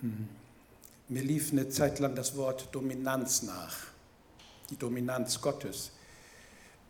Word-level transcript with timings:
Hm. 0.00 0.28
Mir 1.08 1.22
lief 1.22 1.52
eine 1.52 1.68
Zeit 1.68 1.98
lang 1.98 2.14
das 2.14 2.36
Wort 2.36 2.68
Dominanz 2.72 3.42
nach, 3.42 3.76
die 4.70 4.76
Dominanz 4.76 5.40
Gottes. 5.40 5.90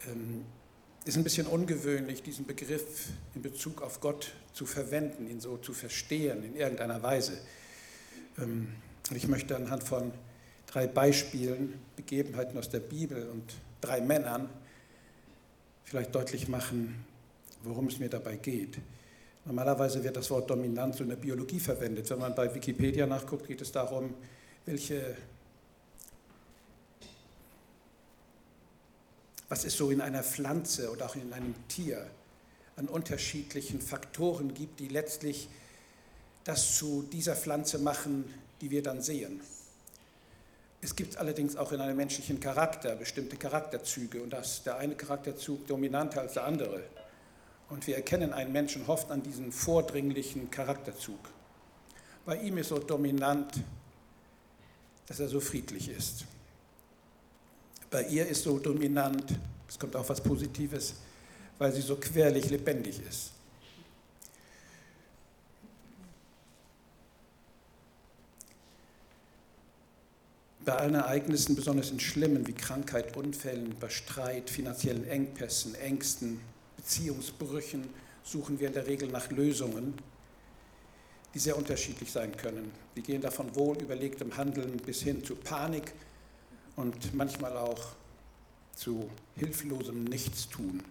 Ähm, 0.07 0.45
ist 1.05 1.17
ein 1.17 1.25
bisschen 1.25 1.47
ungewöhnlich, 1.47 2.23
diesen 2.23 2.47
Begriff 2.47 3.09
in 3.35 3.43
Bezug 3.43 3.81
auf 3.81 4.01
Gott 4.01 4.33
zu 4.53 4.67
verwenden, 4.67 5.27
ihn 5.27 5.41
so 5.41 5.57
zu 5.57 5.73
verstehen 5.73 6.45
in 6.45 6.55
irgendeiner 6.55 7.03
Weise. 7.03 7.39
Ähm, 8.39 8.69
ich 9.15 9.27
möchte 9.27 9.57
anhand 9.57 9.83
von 9.83 10.13
drei 10.67 10.87
Beispielen, 10.87 11.81
Begebenheiten 11.97 12.59
aus 12.59 12.69
der 12.69 12.81
Bibel 12.81 13.29
und 13.29 13.55
drei 13.81 14.01
Männern 14.01 14.49
vielleicht 15.85 16.15
deutlich 16.15 16.49
machen, 16.49 17.05
worum 17.63 17.89
es 17.89 17.99
mir 17.99 18.09
dabei 18.09 18.37
geht. 18.37 18.79
Normalerweise 19.45 20.05
wird 20.05 20.17
das 20.17 20.31
Wort 20.31 20.51
Dominanz 20.51 21.01
in 21.01 21.09
der 21.09 21.17
Biologie 21.17 21.61
verwendet. 21.61 22.09
Wenn 22.11 22.19
man 22.19 22.35
bei 22.35 22.55
Wikipedia 22.55 23.07
nachguckt, 23.07 23.47
geht 23.47 23.61
es 23.61 23.73
darum, 23.73 24.15
welche, 24.67 25.17
was 29.49 29.65
es 29.65 29.77
so 29.77 29.91
in 29.91 30.01
einer 30.01 30.23
Pflanze 30.23 30.91
oder 30.91 31.07
auch 31.07 31.17
in 31.17 31.33
einem 31.33 31.55
Tier 31.69 32.07
an 32.77 32.89
unterschiedlichen 32.89 33.81
Faktoren 33.81 34.55
gibt, 34.55 34.81
die 34.81 34.89
letztlich 34.89 35.49
das 36.45 36.77
zu 36.77 37.03
dieser 37.11 37.37
Pflanze 37.37 37.79
machen, 37.79 38.25
die 38.61 38.71
wir 38.71 38.83
dann 38.83 39.03
sehen. 39.03 39.41
Es 40.83 40.97
gibt 40.97 41.19
allerdings 41.19 41.57
auch 41.57 41.73
in 41.73 41.81
einem 41.81 41.97
menschlichen 41.97 42.41
Charakter 42.41 42.95
bestimmte 42.97 43.37
Charakterzüge 43.37 44.23
und 44.23 44.31
das 44.31 44.63
der 44.63 44.79
eine 44.79 44.95
Charakterzug 44.95 45.67
dominanter 45.67 46.23
als 46.23 46.35
der 46.35 46.45
andere. 46.45 46.83
Und 47.71 47.87
wir 47.87 47.97
erkennen 47.97 48.33
einen 48.33 48.53
Menschen 48.53 48.85
oft 48.87 49.11
an 49.11 49.23
diesem 49.23 49.53
vordringlichen 49.53 50.51
Charakterzug. 50.51 51.19
Bei 52.27 52.37
ihm 52.37 52.59
ist 52.59 52.69
so 52.69 52.79
dominant, 52.79 53.63
dass 55.07 55.21
er 55.21 55.29
so 55.29 55.41
friedlich 55.41 55.89
ist. 55.89 56.25
Bei 57.91 58.03
ihr 58.05 58.27
ist 58.27 58.43
so 58.43 58.59
dominant, 58.59 59.25
es 59.69 59.79
kommt 59.79 59.97
auch 59.97 60.09
was 60.09 60.21
Positives, 60.21 60.95
weil 61.59 61.73
sie 61.73 61.81
so 61.81 61.97
querlich 61.97 62.51
lebendig 62.51 63.01
ist. 63.09 63.33
bei 70.71 70.77
allen 70.77 70.95
Ereignissen, 70.95 71.57
besonders 71.57 71.91
in 71.91 71.99
schlimmen 71.99 72.47
wie 72.47 72.53
Krankheit, 72.53 73.17
Unfällen, 73.17 73.75
bei 73.81 73.89
Streit, 73.89 74.51
finanziellen 74.51 75.05
Engpässen, 75.09 75.75
Ängsten, 75.75 76.41
Beziehungsbrüchen, 76.81 77.93
suchen 78.25 78.59
wir 78.59 78.69
in 78.69 78.73
der 78.73 78.87
Regel 78.87 79.09
nach 79.09 79.31
Lösungen, 79.31 79.95
die 81.35 81.39
sehr 81.39 81.57
unterschiedlich 81.57 82.11
sein 82.11 82.35
können. 82.37 82.73
Wir 82.95 83.03
gehen 83.03 83.21
davon 83.21 83.55
wohl 83.55 83.77
überlegtem 83.77 84.35
Handeln 84.37 84.79
bis 84.79 85.03
hin 85.03 85.23
zu 85.23 85.37
Panik 85.37 85.93
und 86.77 87.15
manchmal 87.15 87.57
auch 87.57 87.81
zu 88.75 89.11
hilflosem 89.37 90.05
Nichtstun. 90.05 90.83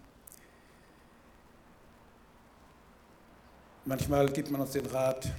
Manchmal 3.86 4.32
gibt 4.32 4.52
man 4.52 4.62
uns 4.62 4.72
den 4.72 4.86
Rat, 4.86 5.32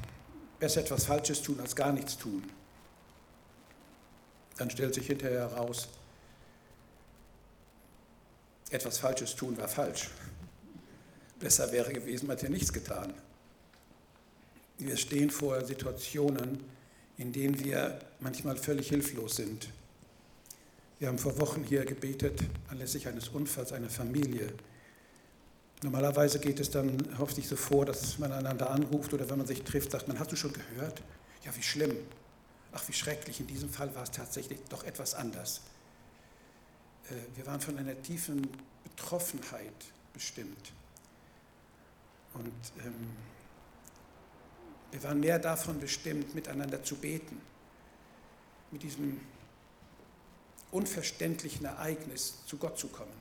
besser 0.59 0.81
etwas 0.81 1.05
Falsches 1.05 1.43
tun 1.43 1.61
als 1.61 1.77
gar 1.77 1.93
nichts 1.93 2.19
tun. 2.19 2.43
Dann 4.57 4.69
stellt 4.69 4.95
sich 4.95 5.07
hinterher 5.07 5.51
heraus, 5.51 5.89
etwas 8.71 8.99
Falsches 8.99 9.37
tun 9.37 9.57
war 9.57 9.69
falsch. 9.69 10.11
Besser 11.41 11.73
wäre 11.73 11.93
gewesen, 11.93 12.27
man 12.27 12.37
hätte 12.37 12.53
nichts 12.53 12.73
getan. 12.73 13.15
Wir 14.79 14.97
stehen 14.97 15.31
vor 15.31 15.65
Situationen, 15.65 16.63
in 17.17 17.33
denen 17.33 17.59
wir 17.65 17.99
manchmal 18.21 18.57
völlig 18.57 18.91
hilflos 18.91 19.37
sind. 19.37 19.69
Wir 20.99 21.09
haben 21.09 21.19
vor 21.19 21.39
Wochen 21.41 21.65
hier 21.65 21.87
gebetet, 21.87 22.43
anlässlich 22.69 23.09
eines 23.09 23.29
Unfalls 23.31 23.73
einer 23.73 23.89
Familie. 23.89 24.53
Normalerweise 25.83 26.41
geht 26.41 26.61
es 26.61 26.71
dann 26.71 26.99
hoffentlich 27.19 27.49
so 27.49 27.57
vor, 27.57 27.87
dass 27.87 28.19
man 28.19 28.33
einander 28.33 28.71
anruft 28.71 29.15
oder 29.15 29.29
wenn 29.31 29.39
man 29.39 29.47
sich 29.47 29.63
trifft, 29.63 29.93
sagt 29.93 30.09
man, 30.09 30.19
hast 30.19 30.31
du 30.31 30.37
schon 30.37 30.53
gehört? 30.53 31.03
Ja, 31.45 31.57
wie 31.57 31.63
schlimm. 31.63 31.97
Ach, 32.73 32.87
wie 32.87 32.93
schrecklich, 32.93 33.41
in 33.41 33.47
diesem 33.47 33.71
Fall 33.71 33.95
war 33.95 34.03
es 34.03 34.11
tatsächlich 34.11 34.61
doch 34.69 34.85
etwas 34.85 35.15
anders. 35.15 35.63
Äh, 37.09 37.15
wir 37.35 37.47
waren 37.47 37.61
von 37.61 37.79
einer 37.79 38.01
tiefen 38.03 38.47
Betroffenheit 38.85 39.73
bestimmt. 40.13 40.73
Und 42.35 42.53
ähm, 42.85 43.11
wir 44.91 45.03
waren 45.05 45.21
mehr 45.21 45.39
davon 45.39 45.79
bestimmt, 45.81 46.35
miteinander 46.35 46.83
zu 46.83 46.97
beten, 46.97 47.41
mit 48.71 48.83
diesem 48.83 49.21
unverständlichen 50.71 51.65
Ereignis 51.65 52.45
zu 52.47 52.57
Gott 52.57 52.79
zu 52.79 52.89
kommen. 52.89 53.21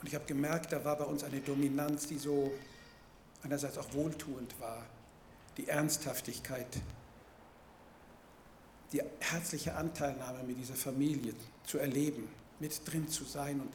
Und 0.00 0.08
ich 0.08 0.14
habe 0.14 0.24
gemerkt, 0.24 0.72
da 0.72 0.84
war 0.84 0.96
bei 0.96 1.04
uns 1.04 1.22
eine 1.22 1.40
Dominanz, 1.40 2.08
die 2.08 2.18
so 2.18 2.52
einerseits 3.44 3.78
auch 3.78 3.92
wohltuend 3.94 4.58
war, 4.60 4.84
die 5.56 5.68
Ernsthaftigkeit, 5.68 6.66
die 8.92 9.02
herzliche 9.20 9.74
Anteilnahme 9.74 10.42
mit 10.42 10.58
dieser 10.58 10.74
Familie 10.74 11.34
zu 11.64 11.78
erleben, 11.78 12.28
mit 12.58 12.80
drin 12.84 13.08
zu 13.08 13.24
sein. 13.24 13.60
Und 13.60 13.72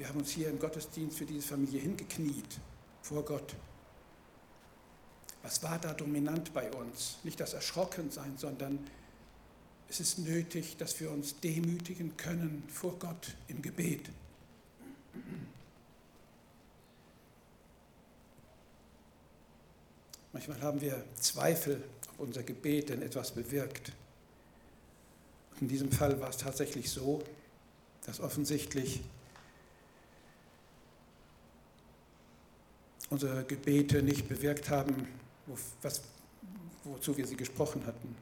wir 0.00 0.08
haben 0.08 0.20
uns 0.20 0.30
hier 0.30 0.48
im 0.48 0.58
Gottesdienst 0.58 1.18
für 1.18 1.26
diese 1.26 1.46
Familie 1.46 1.78
hingekniet 1.78 2.58
vor 3.02 3.22
Gott. 3.22 3.54
Was 5.42 5.62
war 5.62 5.78
da 5.78 5.92
dominant 5.92 6.54
bei 6.54 6.72
uns? 6.72 7.18
Nicht 7.22 7.38
das 7.38 7.52
Erschrockensein, 7.52 8.38
sondern 8.38 8.78
es 9.90 10.00
ist 10.00 10.18
nötig, 10.20 10.78
dass 10.78 10.98
wir 11.00 11.10
uns 11.10 11.38
demütigen 11.40 12.16
können 12.16 12.64
vor 12.72 12.98
Gott 12.98 13.36
im 13.48 13.60
Gebet. 13.60 14.08
Manchmal 20.32 20.62
haben 20.62 20.80
wir 20.80 21.04
Zweifel, 21.16 21.84
ob 22.12 22.20
unser 22.20 22.42
Gebet 22.42 22.88
denn 22.88 23.02
etwas 23.02 23.32
bewirkt. 23.32 23.92
Und 25.52 25.60
in 25.60 25.68
diesem 25.68 25.92
Fall 25.92 26.18
war 26.22 26.30
es 26.30 26.38
tatsächlich 26.38 26.88
so, 26.88 27.22
dass 28.06 28.18
offensichtlich 28.20 29.02
unsere 33.10 33.44
Gebete 33.44 34.02
nicht 34.02 34.28
bewirkt 34.28 34.70
haben, 34.70 35.06
was, 35.82 36.02
wozu 36.84 37.16
wir 37.16 37.26
sie 37.26 37.36
gesprochen 37.36 37.84
hatten. 37.86 38.16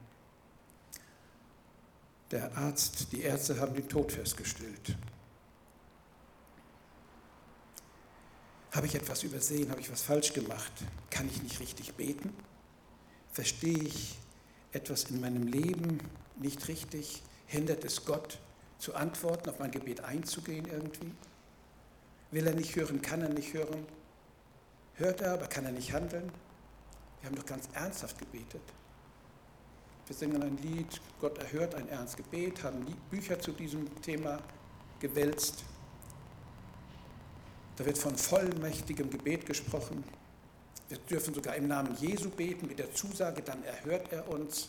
Der 2.31 2.57
Arzt, 2.57 3.13
die 3.13 3.23
Ärzte 3.23 3.61
haben 3.61 3.75
den 3.75 3.89
Tod 3.89 4.13
festgestellt. 4.13 4.97
Habe 8.73 8.87
ich 8.87 8.95
etwas 8.95 9.23
übersehen? 9.23 9.71
Habe 9.71 9.81
ich 9.81 9.91
was 9.91 10.03
falsch 10.03 10.33
gemacht? 10.33 10.73
Kann 11.11 11.27
ich 11.27 11.43
nicht 11.43 11.61
richtig 11.61 11.95
beten? 11.95 12.35
Verstehe 13.33 13.83
ich 13.83 14.19
etwas 14.73 15.05
in 15.05 15.21
meinem 15.21 15.47
Leben 15.47 16.01
nicht 16.37 16.69
richtig? 16.69 17.23
Hindert 17.47 17.85
es 17.85 18.05
Gott 18.05 18.39
zu 18.79 18.95
antworten, 18.95 19.49
auf 19.49 19.59
mein 19.59 19.71
Gebet 19.71 20.01
einzugehen 20.01 20.67
irgendwie? 20.67 21.13
Will 22.31 22.47
er 22.47 22.55
nicht 22.55 22.77
hören? 22.77 23.01
Kann 23.01 23.23
er 23.23 23.31
nicht 23.31 23.55
hören? 23.55 23.87
Hört 24.99 25.21
er, 25.21 25.35
aber 25.35 25.47
kann 25.47 25.65
er 25.65 25.73
nicht 25.73 25.93
handeln? 25.93 26.31
Wir 27.21 27.31
haben 27.31 27.37
doch 27.37 27.47
ganz 27.47 27.69
ernsthaft 27.73 28.19
gebetet. 28.19 28.63
Wir 30.09 30.17
singen 30.17 30.43
ein 30.43 30.57
Lied, 30.57 31.01
Gott 31.21 31.39
erhört 31.39 31.75
ein 31.75 31.89
ernst 31.89 32.17
Gebet, 32.17 32.63
haben 32.65 32.85
Bücher 33.11 33.39
zu 33.39 33.53
diesem 33.53 34.01
Thema 34.03 34.41
gewälzt. 34.99 35.65
Da 37.77 37.85
wird 37.87 37.99
von 37.99 38.17
vollmächtigem 38.17 39.09
Gebet 39.11 39.47
gesprochen. 39.47 40.03
Wir 40.89 40.99
dürfen 40.99 41.35
sogar 41.35 41.55
im 41.55 41.69
Namen 41.69 41.95
Jesu 41.97 42.31
beten 42.31 42.67
mit 42.67 42.79
der 42.79 42.93
Zusage, 42.93 43.43
dann 43.43 43.63
erhört 43.63 44.11
er 44.13 44.29
uns. 44.29 44.69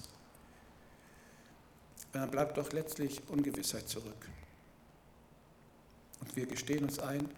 Und 2.06 2.22
dann 2.22 2.30
bleibt 2.30 2.58
doch 2.58 2.72
letztlich 2.72 3.22
Ungewissheit 3.30 3.88
zurück. 3.88 4.28
Und 6.20 6.36
wir 6.36 6.46
gestehen 6.46 6.84
uns 6.84 7.00
ein, 7.00 7.30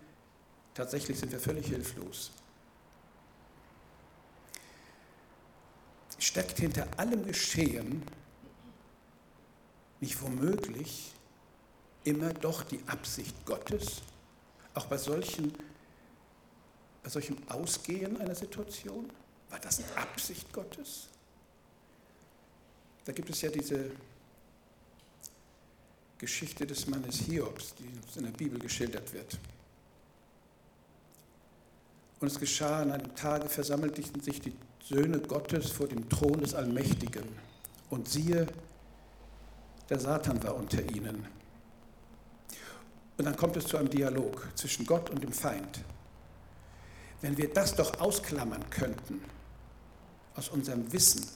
tatsächlich 0.74 1.19
sind 1.19 1.31
wir 1.31 1.39
völlig 1.39 1.68
hilflos. 1.68 2.31
Steckt 6.19 6.60
hinter 6.60 6.88
allem 6.98 7.25
Geschehen 7.25 8.04
nicht 10.00 10.22
womöglich 10.22 11.13
immer 12.04 12.34
doch 12.34 12.63
die 12.63 12.81
Absicht 12.88 13.36
Gottes? 13.46 14.02
Auch 14.74 14.86
bei, 14.86 14.98
solchen, 14.98 15.54
bei 17.04 17.10
solchem 17.10 17.38
Ausgehen 17.50 18.19
einer 18.19 18.36
Situation? 18.36 19.10
War 19.50 19.60
das 19.60 19.81
Absicht 19.96 20.52
Gottes? 20.54 21.08
Da 23.06 23.12
gibt 23.12 23.30
es 23.30 23.42
ja 23.42 23.50
diese 23.50 23.92
Geschichte 26.18 26.68
des 26.68 26.86
Mannes 26.88 27.18
Hiobs, 27.22 27.74
die 27.75 28.19
in 28.19 28.25
der 28.25 28.31
Bibel 28.31 28.60
geschildert 28.60 29.12
wird. 29.12 29.40
Und 32.19 32.28
es 32.28 32.40
geschah 32.40 32.84
an 32.84 32.92
einem 32.92 33.16
Tage, 33.16 33.50
versammelten 33.50 34.22
sich 34.22 34.40
die 34.40 34.54
Söhne 34.83 35.19
Gottes 35.19 35.72
vor 35.72 35.88
dem 35.88 36.10
Thron 36.10 36.42
des 36.42 36.54
Allmächtigen. 36.54 37.25
Und 37.89 38.07
siehe, 38.07 38.48
der 39.89 40.00
Satan 40.00 40.42
war 40.44 40.56
unter 40.56 40.81
ihnen. 40.81 41.28
Und 43.18 43.25
dann 43.25 43.36
kommt 43.36 43.57
es 43.57 43.68
zu 43.68 43.78
einem 43.78 43.89
Dialog 43.89 44.48
zwischen 44.56 44.86
Gott 44.86 45.10
und 45.10 45.24
dem 45.24 45.33
Feind. 45.33 45.81
Wenn 47.22 47.38
wir 47.38 47.54
das 47.54 47.75
doch 47.75 48.00
ausklammern 48.00 48.68
könnten 48.69 49.22
aus 50.36 50.50
unserem 50.50 50.92
Wissen, 50.92 51.27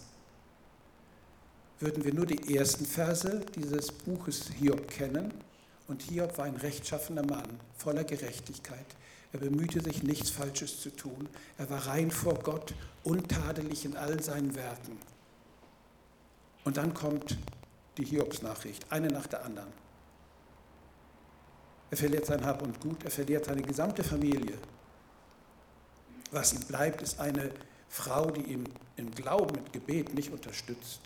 würden 1.79 2.03
wir 2.03 2.13
nur 2.13 2.25
die 2.25 2.55
ersten 2.55 2.85
Verse 2.85 3.41
dieses 3.55 3.91
Buches 3.91 4.49
Hiob 4.57 4.87
kennen. 4.87 5.33
Und 5.87 6.01
Hiob 6.03 6.37
war 6.37 6.45
ein 6.45 6.55
rechtschaffener 6.55 7.25
Mann, 7.25 7.59
voller 7.77 8.03
Gerechtigkeit. 8.03 8.85
Er 9.35 9.41
bemühte 9.41 9.81
sich, 9.81 10.01
nichts 10.01 10.29
Falsches 10.29 10.79
zu 10.79 10.95
tun. 10.95 11.27
Er 11.57 11.69
war 11.69 11.87
rein 11.87 12.09
vor 12.09 12.35
Gott, 12.35 12.73
untadelig 13.03 13.83
in 13.83 13.97
all 13.97 14.23
seinen 14.23 14.55
Werken. 14.55 14.97
Und 16.63 16.77
dann 16.77 16.93
kommt 16.93 17.37
die 17.97 18.05
Hiobsnachricht, 18.05 18.89
eine 18.93 19.09
nach 19.09 19.27
der 19.27 19.43
anderen. 19.43 19.73
Er 21.91 21.97
verliert 21.97 22.25
sein 22.25 22.45
Hab 22.45 22.61
und 22.61 22.79
Gut, 22.79 23.03
er 23.03 23.11
verliert 23.11 23.43
seine 23.43 23.61
gesamte 23.61 24.05
Familie. 24.05 24.57
Was 26.31 26.53
ihm 26.53 26.61
bleibt, 26.61 27.01
ist 27.01 27.19
eine 27.19 27.51
Frau, 27.89 28.31
die 28.31 28.53
ihn 28.53 28.69
im 28.95 29.11
Glauben, 29.11 29.55
mit 29.55 29.73
Gebet 29.73 30.13
nicht 30.13 30.31
unterstützt. 30.31 31.01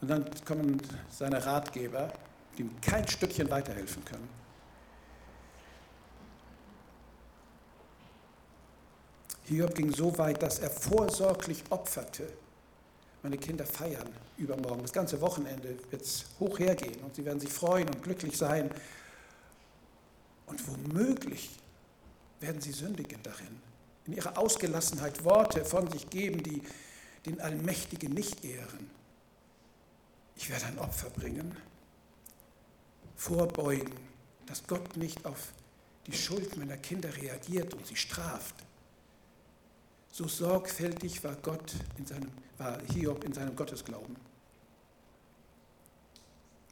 Und 0.00 0.08
dann 0.08 0.24
kommen 0.46 0.80
seine 1.10 1.44
Ratgeber, 1.44 2.10
die 2.56 2.62
ihm 2.62 2.80
kein 2.80 3.06
Stückchen 3.06 3.50
weiterhelfen 3.50 4.02
können. 4.06 4.40
Hiob 9.50 9.74
ging 9.74 9.92
so 9.92 10.16
weit, 10.16 10.40
dass 10.44 10.60
er 10.60 10.70
vorsorglich 10.70 11.64
opferte. 11.70 12.32
Meine 13.24 13.36
Kinder 13.36 13.66
feiern 13.66 14.08
übermorgen. 14.38 14.82
Das 14.82 14.92
ganze 14.92 15.20
Wochenende 15.20 15.76
wird 15.90 16.02
es 16.02 16.24
hoch 16.38 16.60
hergehen 16.60 17.00
und 17.00 17.16
sie 17.16 17.24
werden 17.24 17.40
sich 17.40 17.52
freuen 17.52 17.88
und 17.88 18.00
glücklich 18.00 18.36
sein. 18.36 18.70
Und 20.46 20.68
womöglich 20.68 21.50
werden 22.38 22.60
sie 22.60 22.70
sündigen 22.70 23.20
darin, 23.24 23.60
in 24.06 24.12
ihrer 24.12 24.38
Ausgelassenheit 24.38 25.24
Worte 25.24 25.64
von 25.64 25.90
sich 25.90 26.08
geben, 26.08 26.44
die 26.44 26.62
den 27.26 27.40
Allmächtigen 27.40 28.14
nicht 28.14 28.44
ehren. 28.44 28.88
Ich 30.36 30.48
werde 30.48 30.66
ein 30.66 30.78
Opfer 30.78 31.10
bringen, 31.10 31.56
vorbeugen, 33.16 33.98
dass 34.46 34.64
Gott 34.68 34.96
nicht 34.96 35.26
auf 35.26 35.52
die 36.06 36.16
Schuld 36.16 36.56
meiner 36.56 36.76
Kinder 36.76 37.14
reagiert 37.16 37.74
und 37.74 37.84
sie 37.84 37.96
straft. 37.96 38.54
So 40.10 40.26
sorgfältig 40.26 41.22
war 41.22 41.36
Gott 41.36 41.74
in 41.96 42.06
seinem, 42.06 42.30
war 42.58 42.78
Hiob 42.92 43.24
in 43.24 43.32
seinem 43.32 43.54
Gottesglauben. 43.54 44.16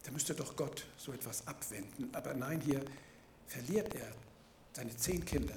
Da 0.04 0.10
müsste 0.10 0.34
doch 0.34 0.56
Gott 0.56 0.84
so 0.96 1.12
etwas 1.12 1.46
abwenden. 1.46 2.08
Aber 2.14 2.34
nein, 2.34 2.60
hier 2.60 2.82
verliert 3.46 3.94
er 3.94 4.12
seine 4.72 4.96
zehn 4.96 5.24
Kinder, 5.24 5.54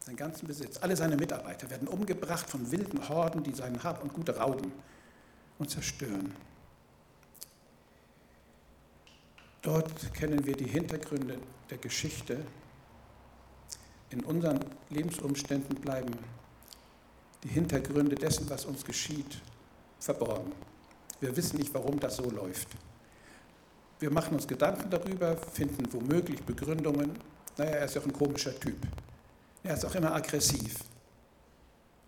seinen 0.00 0.16
ganzen 0.16 0.46
Besitz. 0.46 0.78
Alle 0.78 0.96
seine 0.96 1.16
Mitarbeiter 1.16 1.70
werden 1.70 1.88
umgebracht 1.88 2.48
von 2.50 2.70
wilden 2.70 3.08
Horden, 3.08 3.42
die 3.42 3.52
seinen 3.52 3.82
Hab 3.82 4.02
und 4.02 4.12
Gut 4.12 4.28
rauben 4.30 4.72
und 5.58 5.70
zerstören. 5.70 6.34
Dort 9.62 10.12
kennen 10.12 10.44
wir 10.44 10.56
die 10.56 10.66
Hintergründe 10.66 11.38
der 11.70 11.78
Geschichte. 11.78 12.44
In 14.10 14.22
unseren 14.24 14.60
Lebensumständen 14.90 15.80
bleiben 15.80 16.18
die 17.44 17.50
Hintergründe 17.50 18.16
dessen, 18.16 18.48
was 18.48 18.64
uns 18.64 18.84
geschieht, 18.84 19.40
verborgen. 20.00 20.52
Wir 21.20 21.36
wissen 21.36 21.58
nicht, 21.58 21.72
warum 21.72 22.00
das 22.00 22.16
so 22.16 22.28
läuft. 22.30 22.68
Wir 24.00 24.10
machen 24.10 24.34
uns 24.34 24.46
Gedanken 24.46 24.90
darüber, 24.90 25.36
finden 25.36 25.90
womöglich 25.92 26.42
Begründungen. 26.42 27.12
Naja, 27.56 27.70
er 27.70 27.84
ist 27.84 27.96
auch 27.96 28.04
ein 28.04 28.12
komischer 28.12 28.58
Typ. 28.58 28.76
Er 29.62 29.74
ist 29.74 29.84
auch 29.84 29.94
immer 29.94 30.14
aggressiv. 30.14 30.76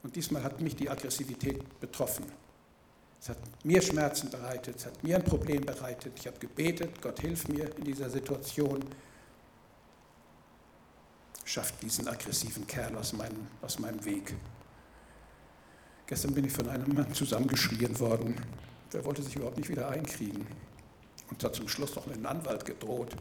Und 0.02 0.14
diesmal 0.16 0.42
hat 0.42 0.60
mich 0.60 0.76
die 0.76 0.90
Aggressivität 0.90 1.80
betroffen. 1.80 2.26
Es 3.20 3.30
hat 3.30 3.38
mir 3.64 3.80
Schmerzen 3.82 4.30
bereitet, 4.30 4.76
es 4.76 4.86
hat 4.86 5.02
mir 5.02 5.16
ein 5.16 5.24
Problem 5.24 5.64
bereitet. 5.64 6.12
Ich 6.16 6.26
habe 6.26 6.38
gebetet, 6.38 7.00
Gott 7.00 7.20
hilf 7.20 7.48
mir 7.48 7.74
in 7.76 7.84
dieser 7.84 8.10
Situation. 8.10 8.84
Schafft 11.44 11.82
diesen 11.82 12.08
aggressiven 12.08 12.66
Kerl 12.66 12.96
aus 12.96 13.12
meinem, 13.12 13.46
aus 13.62 13.78
meinem 13.78 14.04
Weg. 14.04 14.34
Gestern 16.06 16.35
bin 16.35 16.44
ich 16.44 16.53
von 16.53 16.69
einem 16.69 16.94
Mann 16.94 17.12
zusammengeschrien 17.14 17.99
worden. 17.99 18.37
Der 18.93 19.05
wollte 19.05 19.23
sich 19.23 19.35
überhaupt 19.35 19.56
nicht 19.56 19.69
wieder 19.69 19.88
einkriegen 19.88 20.47
und 21.31 21.43
hat 21.43 21.55
zum 21.55 21.69
Schluss 21.69 21.94
noch 21.97 22.06
mit 22.06 22.17
einem 22.17 22.26
Anwalt 22.26 22.64
gedroht. 22.64 23.17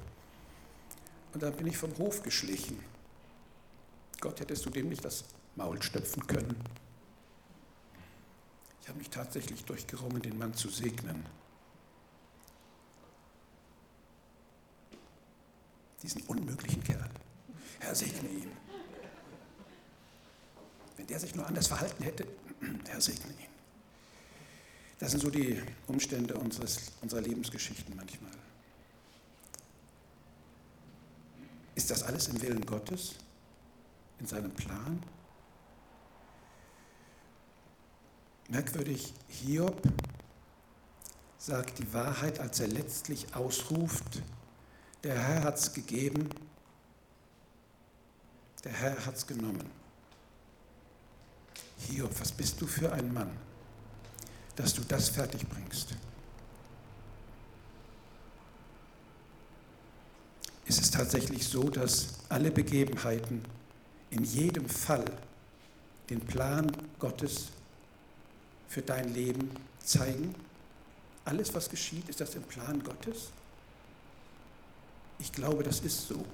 Und 1.34 1.42
dann 1.42 1.56
bin 1.56 1.68
ich 1.68 1.78
vom 1.78 1.98
Hof 1.98 2.22
geschlichen. 2.22 2.80
Gott, 4.22 4.40
hättest 4.40 4.66
du 4.66 4.70
dem 4.70 4.90
nicht 4.90 5.04
das 5.04 5.26
Maul 5.56 5.82
stöpfen 5.82 6.26
können? 6.28 6.56
Ich 8.82 8.88
habe 8.88 9.00
mich 9.00 9.10
tatsächlich 9.10 9.66
durchgerungen, 9.66 10.22
den 10.22 10.38
Mann 10.38 10.54
zu 10.54 10.70
segnen. 10.70 11.26
Diesen 16.04 16.22
unmöglichen 16.24 16.84
Kerl. 16.84 17.10
Herr, 17.80 17.96
segne 17.96 18.30
ihn. 18.30 18.52
Wenn 20.98 21.08
der 21.08 21.20
sich 21.20 21.34
nur 21.34 21.48
anders 21.48 21.68
verhalten 21.68 22.04
hätte, 22.04 22.28
Herr 22.88 23.01
segne 23.01 23.31
ihn. 23.31 23.56
Das 25.00 25.12
sind 25.12 25.21
so 25.21 25.29
die 25.29 25.62
Umstände 25.88 26.35
unseres, 26.35 26.91
unserer 27.01 27.21
Lebensgeschichten 27.21 27.95
manchmal. 27.95 28.31
Ist 31.75 31.91
das 31.91 32.03
alles 32.03 32.29
im 32.29 32.41
Willen 32.41 32.65
Gottes, 32.65 33.15
in 34.19 34.25
seinem 34.25 34.51
Plan? 34.51 35.03
Merkwürdig, 38.47 39.13
Hiob 39.27 39.81
sagt 41.38 41.79
die 41.79 41.94
Wahrheit, 41.94 42.39
als 42.39 42.59
er 42.59 42.67
letztlich 42.67 43.35
ausruft, 43.35 44.21
der 45.03 45.21
Herr 45.21 45.44
hat 45.44 45.57
es 45.57 45.73
gegeben, 45.73 46.29
der 48.63 48.71
Herr 48.71 49.06
hat 49.06 49.15
es 49.15 49.27
genommen. 49.27 49.69
Hiob, 51.77 52.19
was 52.19 52.31
bist 52.31 52.60
du 52.62 52.68
für 52.68 52.91
ein 52.91 53.13
Mann, 53.13 53.32
dass 54.55 54.74
du 54.74 54.82
das 54.84 55.10
fertig 55.10 55.48
bringst? 55.48 55.96
Ist 60.65 60.82
es 60.82 60.89
tatsächlich 60.89 61.48
so, 61.48 61.70
dass 61.70 62.15
alle 62.29 62.50
Begebenheiten 62.50 63.46
in 64.10 64.24
jedem 64.24 64.67
Fall 64.67 65.05
den 66.10 66.22
Plan 66.22 66.72
Gottes 66.98 67.50
für 68.67 68.82
dein 68.82 69.13
Leben 69.13 69.51
zeigen? 69.79 70.34
Alles, 71.24 71.53
was 71.53 71.70
geschieht, 71.70 72.10
ist 72.10 72.20
das 72.20 72.36
im 72.36 72.44
Plan 72.44 72.82
Gottes? 72.84 73.29
Ich 75.20 75.32
glaube, 75.32 75.63
das 75.63 75.79
ist 75.82 76.08
so. 76.08 76.25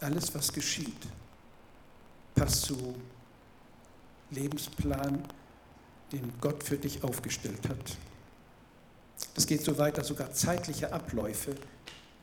Alles, 0.00 0.34
was 0.34 0.52
geschieht, 0.52 1.06
passt 2.34 2.62
zu 2.62 2.94
Lebensplan, 4.34 5.22
den 6.12 6.32
Gott 6.40 6.62
für 6.62 6.76
dich 6.76 7.02
aufgestellt 7.02 7.68
hat. 7.68 7.96
Das 9.34 9.46
geht 9.46 9.62
so 9.62 9.78
weit, 9.78 9.98
dass 9.98 10.08
sogar 10.08 10.32
zeitliche 10.32 10.92
Abläufe 10.92 11.54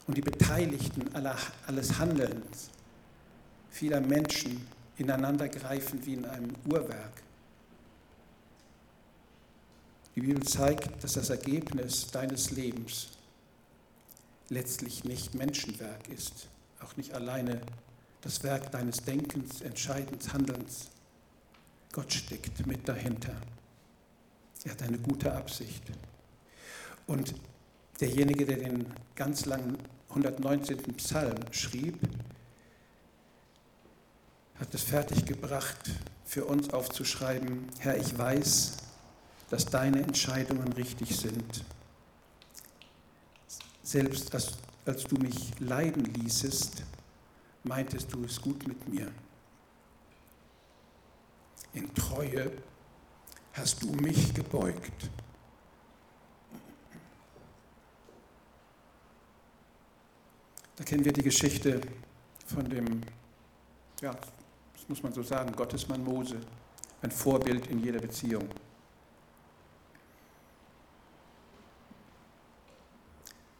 und 0.07 0.17
die 0.17 0.21
Beteiligten 0.21 1.13
aller, 1.15 1.37
alles 1.67 1.97
Handelns 1.97 2.69
vieler 3.69 4.01
Menschen 4.01 4.67
ineinander 4.97 5.49
greifen 5.49 6.05
wie 6.05 6.13
in 6.13 6.25
einem 6.25 6.53
Uhrwerk. 6.69 7.23
Die 10.15 10.21
Bibel 10.21 10.43
zeigt, 10.43 11.03
dass 11.03 11.13
das 11.13 11.29
Ergebnis 11.29 12.11
deines 12.11 12.51
Lebens 12.51 13.07
letztlich 14.49 15.05
nicht 15.05 15.33
Menschenwerk 15.33 16.09
ist, 16.09 16.47
auch 16.81 16.97
nicht 16.97 17.13
alleine 17.13 17.61
das 18.19 18.43
Werk 18.43 18.71
deines 18.71 18.97
Denkens, 18.97 19.61
Entscheidens, 19.61 20.33
Handelns. 20.33 20.89
Gott 21.91 22.13
steckt 22.13 22.65
mit 22.65 22.87
dahinter. 22.87 23.35
Er 24.63 24.71
hat 24.71 24.81
eine 24.83 24.97
gute 24.97 25.33
Absicht. 25.33 25.83
Und 27.07 27.33
derjenige, 27.99 28.45
der 28.45 28.57
den 28.57 28.85
ganz 29.15 29.45
langen 29.45 29.77
119. 30.09 30.77
Psalm 30.95 31.35
schrieb, 31.51 31.97
hat 34.55 34.73
es 34.73 34.83
fertiggebracht, 34.83 35.89
für 36.23 36.45
uns 36.45 36.69
aufzuschreiben, 36.69 37.67
Herr, 37.79 37.97
ich 37.97 38.17
weiß, 38.17 38.77
dass 39.49 39.65
deine 39.65 40.01
Entscheidungen 40.01 40.71
richtig 40.73 41.17
sind. 41.17 41.65
Selbst 43.83 44.33
als, 44.33 44.53
als 44.85 45.03
du 45.03 45.17
mich 45.17 45.59
leiden 45.59 46.05
ließest, 46.05 46.83
meintest 47.63 48.13
du 48.13 48.23
es 48.23 48.39
gut 48.39 48.65
mit 48.65 48.87
mir. 48.87 49.11
Treue 52.11 52.51
hast 53.53 53.81
du 53.81 53.87
mich 53.93 54.33
gebeugt. 54.33 55.09
Da 60.75 60.83
kennen 60.83 61.05
wir 61.05 61.13
die 61.13 61.23
Geschichte 61.23 61.79
von 62.47 62.69
dem, 62.69 63.01
ja, 64.01 64.11
das 64.11 64.89
muss 64.89 65.01
man 65.01 65.13
so 65.13 65.23
sagen, 65.23 65.53
Gottesmann 65.53 66.03
Mose, 66.03 66.41
ein 67.01 67.11
Vorbild 67.11 67.67
in 67.67 67.81
jeder 67.81 67.99
Beziehung. 67.99 68.49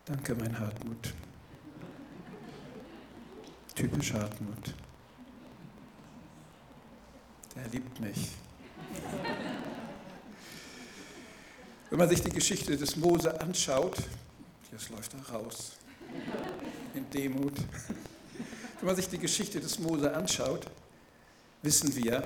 Danke, 0.03 0.35
mein 0.35 0.59
Hartmut. 0.59 1.13
Typisch 3.75 4.13
Hartmut. 4.13 4.73
Der 7.55 7.67
liebt 7.67 7.99
mich. 7.99 8.29
Wenn 11.89 11.99
man 11.99 12.07
sich 12.07 12.21
die 12.21 12.29
Geschichte 12.29 12.77
des 12.77 12.95
Mose 12.95 13.39
anschaut, 13.41 13.97
jetzt 14.71 14.89
läuft 14.89 15.13
er 15.13 15.35
raus, 15.35 15.73
in 16.93 17.09
Demut. 17.09 17.57
Wenn 18.79 18.87
man 18.87 18.95
sich 18.95 19.09
die 19.09 19.17
Geschichte 19.17 19.59
des 19.59 19.79
Mose 19.79 20.13
anschaut, 20.13 20.65
wissen 21.61 21.93
wir, 21.95 22.25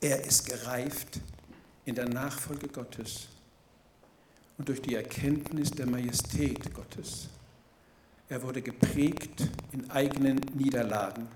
er 0.00 0.24
ist 0.24 0.46
gereift 0.46 1.20
in 1.84 1.94
der 1.94 2.08
Nachfolge 2.08 2.68
Gottes 2.68 3.28
und 4.56 4.68
durch 4.68 4.80
die 4.80 4.94
Erkenntnis 4.94 5.70
der 5.70 5.86
Majestät 5.86 6.72
Gottes. 6.72 7.28
Er 8.30 8.42
wurde 8.42 8.62
geprägt 8.62 9.46
in 9.72 9.90
eigenen 9.90 10.40
Niederlagen, 10.54 11.28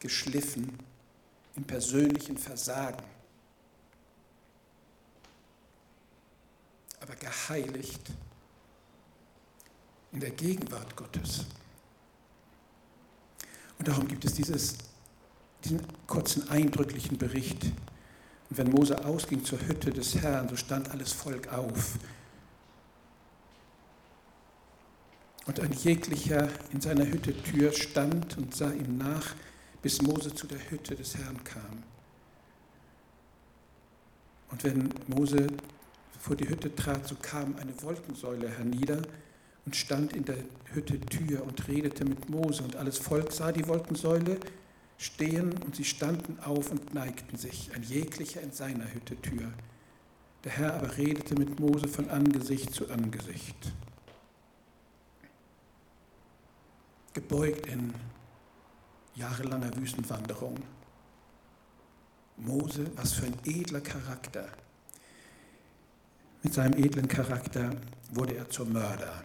geschliffen 0.00 0.78
im 1.56 1.64
persönlichen 1.64 2.36
Versagen, 2.36 3.04
aber 7.00 7.14
geheiligt 7.16 8.10
in 10.12 10.20
der 10.20 10.30
Gegenwart 10.30 10.96
Gottes. 10.96 11.44
Und 13.78 13.88
darum 13.88 14.08
gibt 14.08 14.24
es 14.24 14.34
dieses, 14.34 14.76
diesen 15.64 15.82
kurzen, 16.06 16.48
eindrücklichen 16.48 17.18
Bericht. 17.18 17.64
Und 17.64 18.58
wenn 18.58 18.70
Mose 18.70 19.04
ausging 19.04 19.44
zur 19.44 19.60
Hütte 19.60 19.90
des 19.90 20.14
Herrn, 20.16 20.48
so 20.48 20.56
stand 20.56 20.90
alles 20.90 21.12
Volk 21.12 21.52
auf. 21.52 21.98
Und 25.46 25.60
ein 25.60 25.72
jeglicher 25.72 26.48
in 26.72 26.80
seiner 26.80 27.06
Hütte 27.06 27.36
Tür 27.42 27.72
stand 27.72 28.38
und 28.38 28.54
sah 28.54 28.70
ihm 28.70 28.96
nach, 28.96 29.34
bis 29.84 30.00
Mose 30.00 30.34
zu 30.34 30.46
der 30.46 30.70
Hütte 30.70 30.96
des 30.96 31.14
Herrn 31.14 31.44
kam. 31.44 31.82
Und 34.50 34.64
wenn 34.64 34.88
Mose 35.08 35.46
vor 36.18 36.36
die 36.36 36.48
Hütte 36.48 36.74
trat, 36.74 37.06
so 37.06 37.16
kam 37.16 37.54
eine 37.56 37.82
Wolkensäule 37.82 38.48
hernieder 38.48 39.02
und 39.66 39.76
stand 39.76 40.14
in 40.14 40.24
der 40.24 40.38
Hütte 40.72 40.98
Tür 40.98 41.44
und 41.44 41.68
redete 41.68 42.06
mit 42.06 42.30
Mose. 42.30 42.62
Und 42.62 42.76
alles 42.76 42.96
Volk 42.96 43.30
sah 43.30 43.52
die 43.52 43.68
Wolkensäule 43.68 44.40
stehen 44.96 45.52
und 45.64 45.76
sie 45.76 45.84
standen 45.84 46.38
auf 46.40 46.70
und 46.70 46.94
neigten 46.94 47.36
sich, 47.36 47.70
ein 47.74 47.82
jeglicher 47.82 48.40
in 48.40 48.52
seiner 48.52 48.90
Hütte 48.94 49.20
Tür. 49.20 49.52
Der 50.44 50.52
Herr 50.52 50.74
aber 50.76 50.96
redete 50.96 51.34
mit 51.34 51.60
Mose 51.60 51.88
von 51.88 52.08
Angesicht 52.08 52.72
zu 52.72 52.88
Angesicht. 52.88 53.74
Gebeugt 57.12 57.66
in 57.66 57.92
jahrelanger 59.14 59.74
Wüstenwanderung. 59.76 60.58
Mose, 62.36 62.90
was 62.96 63.12
für 63.12 63.26
ein 63.26 63.38
edler 63.44 63.80
Charakter. 63.80 64.48
Mit 66.42 66.52
seinem 66.52 66.82
edlen 66.82 67.08
Charakter 67.08 67.70
wurde 68.10 68.36
er 68.36 68.48
zum 68.50 68.72
Mörder. 68.72 69.24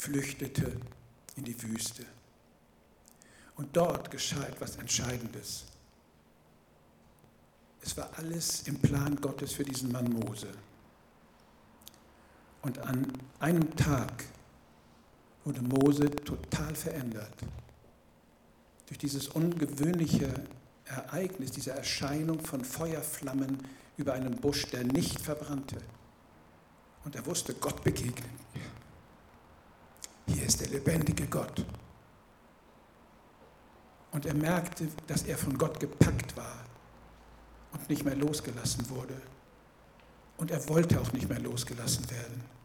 flüchtete 0.00 0.80
in 1.36 1.44
die 1.44 1.62
Wüste. 1.62 2.04
Und 3.56 3.76
dort 3.76 4.10
geschah 4.10 4.42
etwas 4.44 4.76
Entscheidendes. 4.76 5.64
Es 7.82 7.96
war 7.96 8.10
alles 8.16 8.62
im 8.66 8.78
Plan 8.78 9.16
Gottes 9.16 9.52
für 9.52 9.64
diesen 9.64 9.92
Mann 9.92 10.10
Mose. 10.10 10.48
Und 12.62 12.78
an 12.78 13.12
einem 13.38 13.76
Tag 13.76 14.24
wurde 15.50 15.62
Mose 15.62 16.10
total 16.10 16.74
verändert. 16.74 17.34
Durch 18.86 18.98
dieses 18.98 19.28
ungewöhnliche 19.28 20.32
Ereignis, 20.84 21.52
diese 21.52 21.72
Erscheinung 21.72 22.40
von 22.40 22.64
Feuerflammen 22.64 23.58
über 23.96 24.12
einem 24.14 24.36
Busch, 24.36 24.66
der 24.66 24.84
nicht 24.84 25.20
verbrannte. 25.20 25.76
Und 27.04 27.16
er 27.16 27.24
wusste, 27.26 27.54
Gott 27.54 27.82
begegnet 27.82 28.30
mir. 28.54 30.34
Hier 30.34 30.46
ist 30.46 30.60
der 30.60 30.68
lebendige 30.68 31.26
Gott. 31.26 31.64
Und 34.12 34.26
er 34.26 34.34
merkte, 34.34 34.88
dass 35.06 35.22
er 35.22 35.38
von 35.38 35.56
Gott 35.56 35.78
gepackt 35.78 36.36
war 36.36 36.64
und 37.72 37.88
nicht 37.88 38.04
mehr 38.04 38.16
losgelassen 38.16 38.88
wurde. 38.90 39.20
Und 40.36 40.50
er 40.50 40.68
wollte 40.68 41.00
auch 41.00 41.12
nicht 41.12 41.28
mehr 41.28 41.40
losgelassen 41.40 42.10
werden. 42.10 42.59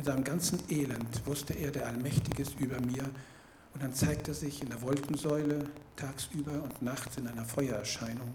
In 0.00 0.06
seinem 0.06 0.24
ganzen 0.24 0.58
Elend 0.70 1.26
wusste 1.26 1.52
er, 1.52 1.70
der 1.70 1.86
Allmächtige 1.86 2.40
ist 2.40 2.58
über 2.58 2.80
mir. 2.80 3.04
Und 3.74 3.82
dann 3.82 3.92
zeigt 3.92 4.28
er 4.28 4.34
sich 4.34 4.62
in 4.62 4.70
der 4.70 4.80
Wolkensäule 4.80 5.68
tagsüber 5.94 6.52
und 6.52 6.80
nachts 6.80 7.18
in 7.18 7.28
einer 7.28 7.44
Feuererscheinung, 7.44 8.32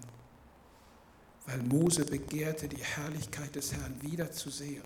weil 1.44 1.58
Mose 1.64 2.04
begehrte, 2.04 2.68
die 2.68 2.80
Herrlichkeit 2.80 3.56
des 3.56 3.72
Herrn 3.72 4.00
wiederzusehen. 4.00 4.84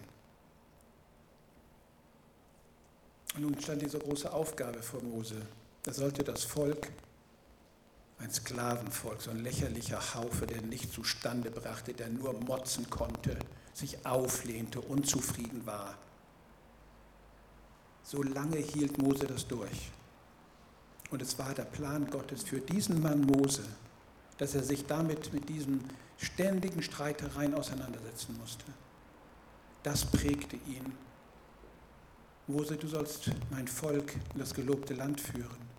Und 3.34 3.42
nun 3.42 3.60
stand 3.60 3.82
diese 3.82 3.98
große 3.98 4.32
Aufgabe 4.32 4.80
vor 4.82 5.02
Mose. 5.02 5.36
Er 5.84 5.92
sollte 5.92 6.24
das 6.24 6.44
Volk, 6.44 6.88
ein 8.20 8.30
Sklavenvolk, 8.30 9.20
so 9.20 9.30
ein 9.30 9.40
lächerlicher 9.40 10.14
Haufe, 10.14 10.46
der 10.46 10.62
nicht 10.62 10.90
zustande 10.90 11.50
brachte, 11.50 11.92
der 11.92 12.08
nur 12.08 12.32
motzen 12.32 12.88
konnte, 12.88 13.38
sich 13.74 14.06
auflehnte, 14.06 14.80
unzufrieden 14.80 15.66
war. 15.66 15.98
So 18.10 18.24
lange 18.24 18.56
hielt 18.56 18.98
Mose 18.98 19.24
das 19.24 19.46
durch. 19.46 19.92
Und 21.12 21.22
es 21.22 21.38
war 21.38 21.54
der 21.54 21.62
Plan 21.62 22.10
Gottes 22.10 22.42
für 22.42 22.58
diesen 22.58 23.00
Mann 23.00 23.20
Mose, 23.20 23.62
dass 24.36 24.56
er 24.56 24.64
sich 24.64 24.84
damit 24.84 25.32
mit 25.32 25.48
diesen 25.48 25.84
ständigen 26.18 26.82
Streitereien 26.82 27.54
auseinandersetzen 27.54 28.36
musste. 28.36 28.64
Das 29.84 30.04
prägte 30.04 30.56
ihn 30.56 30.92
Mose, 32.48 32.76
du 32.76 32.88
sollst 32.88 33.30
mein 33.48 33.68
Volk 33.68 34.16
in 34.34 34.40
das 34.40 34.54
gelobte 34.54 34.94
Land 34.94 35.20
führen. 35.20 35.70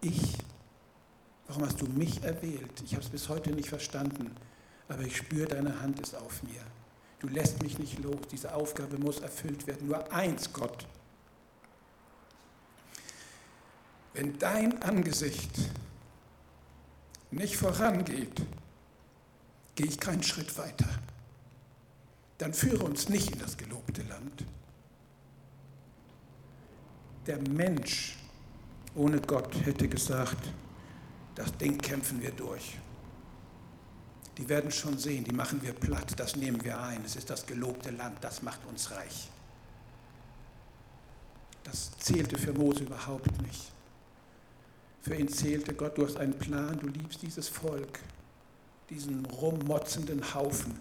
Ich? 0.00 0.38
Warum 1.48 1.66
hast 1.66 1.82
du 1.82 1.86
mich 1.86 2.22
erwählt? 2.22 2.82
Ich 2.82 2.94
habe 2.94 3.04
es 3.04 3.10
bis 3.10 3.28
heute 3.28 3.50
nicht 3.50 3.68
verstanden, 3.68 4.30
aber 4.88 5.02
ich 5.02 5.18
spüre, 5.18 5.48
deine 5.48 5.82
Hand 5.82 6.00
ist 6.00 6.14
auf 6.14 6.42
mir. 6.44 6.62
Du 7.18 7.28
lässt 7.28 7.62
mich 7.62 7.78
nicht 7.78 8.02
los. 8.02 8.22
Diese 8.32 8.54
Aufgabe 8.54 8.96
muss 8.96 9.18
erfüllt 9.18 9.66
werden. 9.66 9.88
Nur 9.88 10.10
eins, 10.10 10.50
Gott. 10.50 10.86
Wenn 14.14 14.38
dein 14.38 14.82
Angesicht 14.82 15.50
nicht 17.30 17.56
vorangeht, 17.56 18.42
gehe 19.74 19.86
ich 19.86 20.00
keinen 20.00 20.22
Schritt 20.22 20.56
weiter. 20.58 20.88
Dann 22.38 22.54
führe 22.54 22.84
uns 22.84 23.08
nicht 23.08 23.30
in 23.32 23.38
das 23.38 23.56
gelobte 23.56 24.02
Land 24.02 24.44
der 27.28 27.38
Mensch 27.50 28.16
ohne 28.94 29.20
Gott 29.20 29.54
hätte 29.64 29.86
gesagt, 29.86 30.48
das 31.34 31.52
Ding 31.58 31.78
kämpfen 31.78 32.20
wir 32.20 32.32
durch. 32.32 32.78
Die 34.38 34.48
werden 34.48 34.72
schon 34.72 34.98
sehen, 34.98 35.24
die 35.24 35.32
machen 35.32 35.62
wir 35.62 35.72
platt, 35.72 36.14
das 36.16 36.36
nehmen 36.36 36.64
wir 36.64 36.80
ein. 36.80 37.04
Es 37.04 37.16
ist 37.16 37.28
das 37.28 37.46
gelobte 37.46 37.90
Land, 37.90 38.18
das 38.22 38.42
macht 38.42 38.64
uns 38.66 38.90
reich. 38.90 39.28
Das 41.64 41.90
zählte 41.98 42.38
für 42.38 42.52
Mose 42.54 42.84
überhaupt 42.84 43.42
nicht. 43.42 43.70
Für 45.08 45.14
ihn 45.14 45.28
zählte 45.30 45.72
Gott, 45.72 45.96
du 45.96 46.04
hast 46.04 46.18
einen 46.18 46.38
Plan, 46.38 46.78
du 46.78 46.86
liebst 46.86 47.22
dieses 47.22 47.48
Volk, 47.48 47.98
diesen 48.90 49.24
rummotzenden 49.24 50.34
Haufen. 50.34 50.78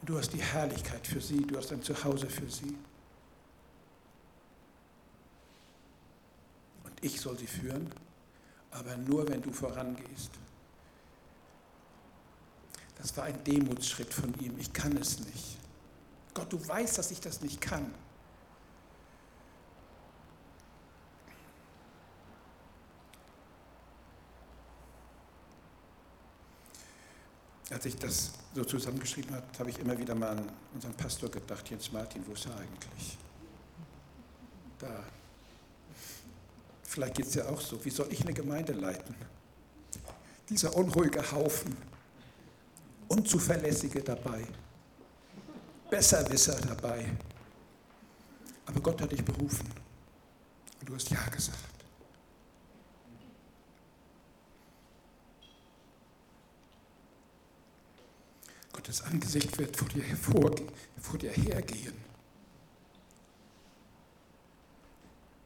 Du 0.00 0.16
hast 0.16 0.32
die 0.32 0.40
Herrlichkeit 0.40 1.06
für 1.06 1.20
sie, 1.20 1.42
du 1.42 1.58
hast 1.58 1.70
ein 1.70 1.82
Zuhause 1.82 2.30
für 2.30 2.48
sie. 2.48 2.74
ich 7.02 7.20
soll 7.20 7.36
sie 7.36 7.46
führen, 7.46 7.92
aber 8.70 8.96
nur 8.96 9.28
wenn 9.28 9.42
du 9.42 9.52
vorangehst. 9.52 10.30
Das 12.96 13.14
war 13.18 13.24
ein 13.24 13.44
Demutsschritt 13.44 14.14
von 14.14 14.32
ihm. 14.40 14.58
Ich 14.58 14.72
kann 14.72 14.96
es 14.96 15.20
nicht. 15.20 15.58
Gott, 16.32 16.50
du 16.50 16.66
weißt, 16.66 16.96
dass 16.96 17.10
ich 17.10 17.20
das 17.20 17.42
nicht 17.42 17.60
kann. 17.60 17.92
Als 27.70 27.86
ich 27.86 27.96
das 27.96 28.32
so 28.54 28.64
zusammengeschrieben 28.64 29.34
habe, 29.34 29.46
habe 29.58 29.70
ich 29.70 29.78
immer 29.78 29.98
wieder 29.98 30.14
mal 30.14 30.30
an 30.30 30.48
unseren 30.74 30.94
Pastor 30.94 31.30
gedacht, 31.30 31.68
Jens 31.70 31.90
Martin, 31.90 32.26
wo 32.26 32.32
ist 32.32 32.46
er 32.46 32.56
eigentlich? 32.56 33.18
Da. 34.78 35.04
Vielleicht 36.82 37.14
geht 37.16 37.26
es 37.26 37.34
ja 37.34 37.48
auch 37.48 37.60
so. 37.60 37.82
Wie 37.84 37.90
soll 37.90 38.06
ich 38.12 38.20
eine 38.22 38.34
Gemeinde 38.34 38.72
leiten? 38.72 39.14
Dieser 40.48 40.76
unruhige 40.76 41.32
Haufen, 41.32 41.76
Unzuverlässige 43.08 44.02
dabei, 44.02 44.46
Besserwisser 45.90 46.60
dabei. 46.60 47.10
Aber 48.66 48.80
Gott 48.80 49.00
hat 49.00 49.12
dich 49.12 49.24
berufen 49.24 49.68
und 50.80 50.88
du 50.88 50.94
hast 50.94 51.10
Ja 51.10 51.26
gesagt. 51.28 51.73
Gottes 58.84 59.00
Angesicht 59.00 59.58
wird 59.58 59.74
vor 59.74 59.88
dir, 59.88 60.02
hervor, 60.02 60.54
vor 61.00 61.18
dir 61.18 61.30
hergehen. 61.30 61.94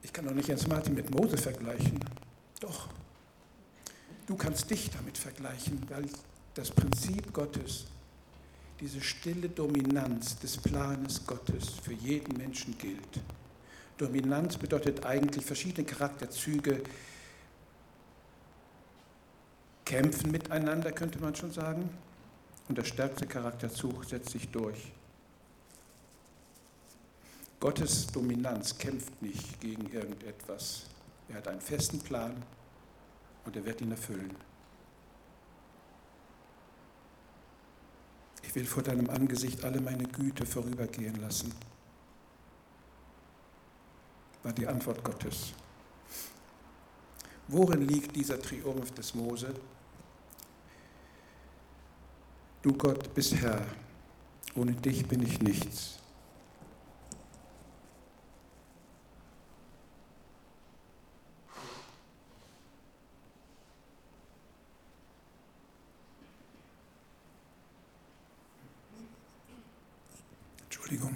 Ich 0.03 0.13
kann 0.13 0.27
doch 0.27 0.35
nicht 0.35 0.49
Jens 0.49 0.67
Martin 0.67 0.95
mit 0.95 1.09
Mose 1.15 1.39
vergleichen. 1.39 2.01
Doch. 2.59 2.89
Du 4.27 4.35
kannst 4.35 4.69
dich 4.69 4.91
damit 4.91 5.17
vergleichen, 5.17 5.81
weil 5.89 6.07
das 6.55 6.73
Prinzip 6.73 7.33
Gottes, 7.33 7.85
diese 8.81 9.01
stille 9.01 9.49
Dominanz 9.49 10.37
des 10.41 10.57
Planes 10.57 11.25
Gottes 11.25 11.75
für 11.81 11.95
jeden 11.95 12.37
Menschen 12.39 12.77
gilt. 12.77 13.21
Dominanz 13.99 14.57
bedeutet 14.57 15.07
eigentlich 15.07 15.45
verschiedene 15.45 15.87
Charakterzüge, 15.87 16.83
kämpfen 19.85 20.33
miteinander, 20.33 20.91
könnte 20.91 21.21
man 21.21 21.37
schon 21.37 21.53
sagen. 21.53 21.89
Und 22.69 22.77
der 22.77 22.85
stärkste 22.85 23.27
Charakterzug 23.27 24.05
setzt 24.05 24.31
sich 24.31 24.49
durch. 24.51 24.93
Gottes 27.61 28.07
Dominanz 28.09 28.77
kämpft 28.79 29.21
nicht 29.21 29.61
gegen 29.61 29.91
irgendetwas. 29.91 30.85
Er 31.29 31.37
hat 31.37 31.49
einen 31.49 31.61
festen 31.61 31.99
Plan 32.01 32.43
und 33.45 33.57
er 33.57 33.65
wird 33.65 33.81
ihn 33.81 33.91
erfüllen. 33.91 34.37
Ich 38.43 38.55
will 38.55 38.65
vor 38.65 38.83
deinem 38.83 39.11
Angesicht 39.11 39.65
alle 39.65 39.81
meine 39.81 40.05
Güte 40.05 40.47
vorübergehen 40.47 41.17
lassen, 41.17 41.53
war 44.43 44.53
die 44.53 44.67
Antwort 44.67 45.05
Gottes. 45.05 45.53
Worin 47.49 47.83
liegt 47.87 48.15
dieser 48.17 48.41
Triumph 48.41 48.93
des 48.93 49.15
Mose? 49.15 49.53
Du 52.61 52.73
Gott 52.73 53.15
bist 53.15 53.37
Herr, 53.37 53.65
ohne 54.57 54.73
dich 54.73 55.07
bin 55.07 55.23
ich 55.23 55.41
nichts. 55.41 56.01
Entschuldigung. 70.65 71.15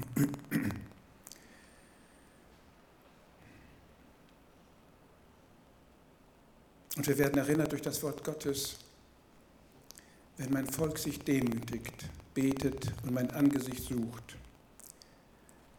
Und 6.96 7.08
wir 7.08 7.18
werden 7.18 7.38
erinnert 7.38 7.72
durch 7.72 7.82
das 7.82 8.00
Wort 8.02 8.22
Gottes, 8.22 8.78
wenn 10.36 10.52
mein 10.52 10.66
Volk 10.66 10.98
sich 10.98 11.18
demütigt, 11.20 12.08
betet 12.34 12.92
und 13.02 13.12
mein 13.12 13.30
Angesicht 13.30 13.82
sucht, 13.82 14.36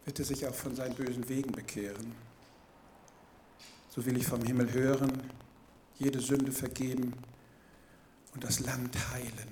wird 0.04 0.20
es 0.20 0.28
sich 0.28 0.46
auch 0.46 0.54
von 0.54 0.74
seinen 0.74 0.94
bösen 0.94 1.28
Wegen 1.28 1.52
bekehren. 1.52 2.14
So 3.90 4.04
will 4.04 4.16
ich 4.16 4.26
vom 4.26 4.42
Himmel 4.42 4.72
hören, 4.72 5.22
jede 5.98 6.20
Sünde 6.20 6.52
vergeben 6.52 7.12
und 8.34 8.44
das 8.44 8.60
Land 8.60 8.96
heilen. 9.12 9.48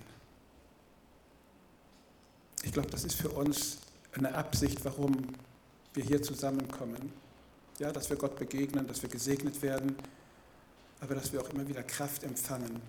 Ich 2.64 2.72
glaube, 2.72 2.90
das 2.90 3.04
ist 3.04 3.14
für 3.14 3.30
uns 3.30 3.78
eine 4.12 4.34
Absicht, 4.34 4.84
warum 4.84 5.28
wir 5.94 6.04
hier 6.04 6.22
zusammenkommen. 6.22 7.12
Ja, 7.78 7.90
dass 7.92 8.10
wir 8.10 8.16
Gott 8.16 8.36
begegnen, 8.36 8.86
dass 8.86 9.02
wir 9.02 9.08
gesegnet 9.08 9.60
werden, 9.62 9.96
aber 11.00 11.14
dass 11.14 11.32
wir 11.32 11.40
auch 11.40 11.50
immer 11.50 11.66
wieder 11.66 11.82
Kraft 11.82 12.22
empfangen, 12.22 12.80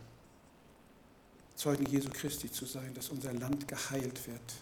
Zeugen 1.56 1.86
Jesu 1.86 2.10
Christi 2.10 2.52
zu 2.52 2.66
sein, 2.66 2.94
dass 2.94 3.10
unser 3.10 3.34
Land 3.34 3.68
geheilt 3.68 4.28
wird. 4.28 4.54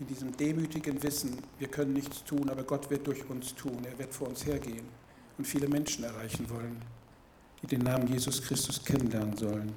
In 0.00 0.06
diesem 0.06 0.36
demütigen 0.36 1.02
Wissen, 1.02 1.42
wir 1.58 1.68
können 1.68 1.92
nichts 1.92 2.24
tun, 2.24 2.48
aber 2.50 2.62
Gott 2.62 2.88
wird 2.90 3.06
durch 3.06 3.28
uns 3.28 3.54
tun. 3.54 3.84
Er 3.84 3.98
wird 3.98 4.14
vor 4.14 4.28
uns 4.28 4.44
hergehen 4.46 4.86
und 5.38 5.44
viele 5.44 5.68
Menschen 5.68 6.04
erreichen 6.04 6.48
wollen, 6.50 6.82
die 7.62 7.66
den 7.66 7.82
Namen 7.82 8.06
Jesus 8.08 8.42
Christus 8.42 8.84
kennenlernen 8.84 9.36
sollen. 9.36 9.72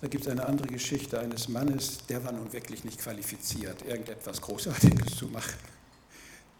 Da 0.00 0.08
gibt 0.08 0.26
es 0.26 0.30
eine 0.30 0.44
andere 0.44 0.68
Geschichte 0.68 1.18
eines 1.18 1.48
Mannes, 1.48 1.98
der 2.06 2.22
war 2.24 2.32
nun 2.32 2.52
wirklich 2.52 2.84
nicht 2.84 3.00
qualifiziert, 3.00 3.82
irgendetwas 3.86 4.40
Großartiges 4.40 5.16
zu 5.16 5.28
machen. 5.28 5.58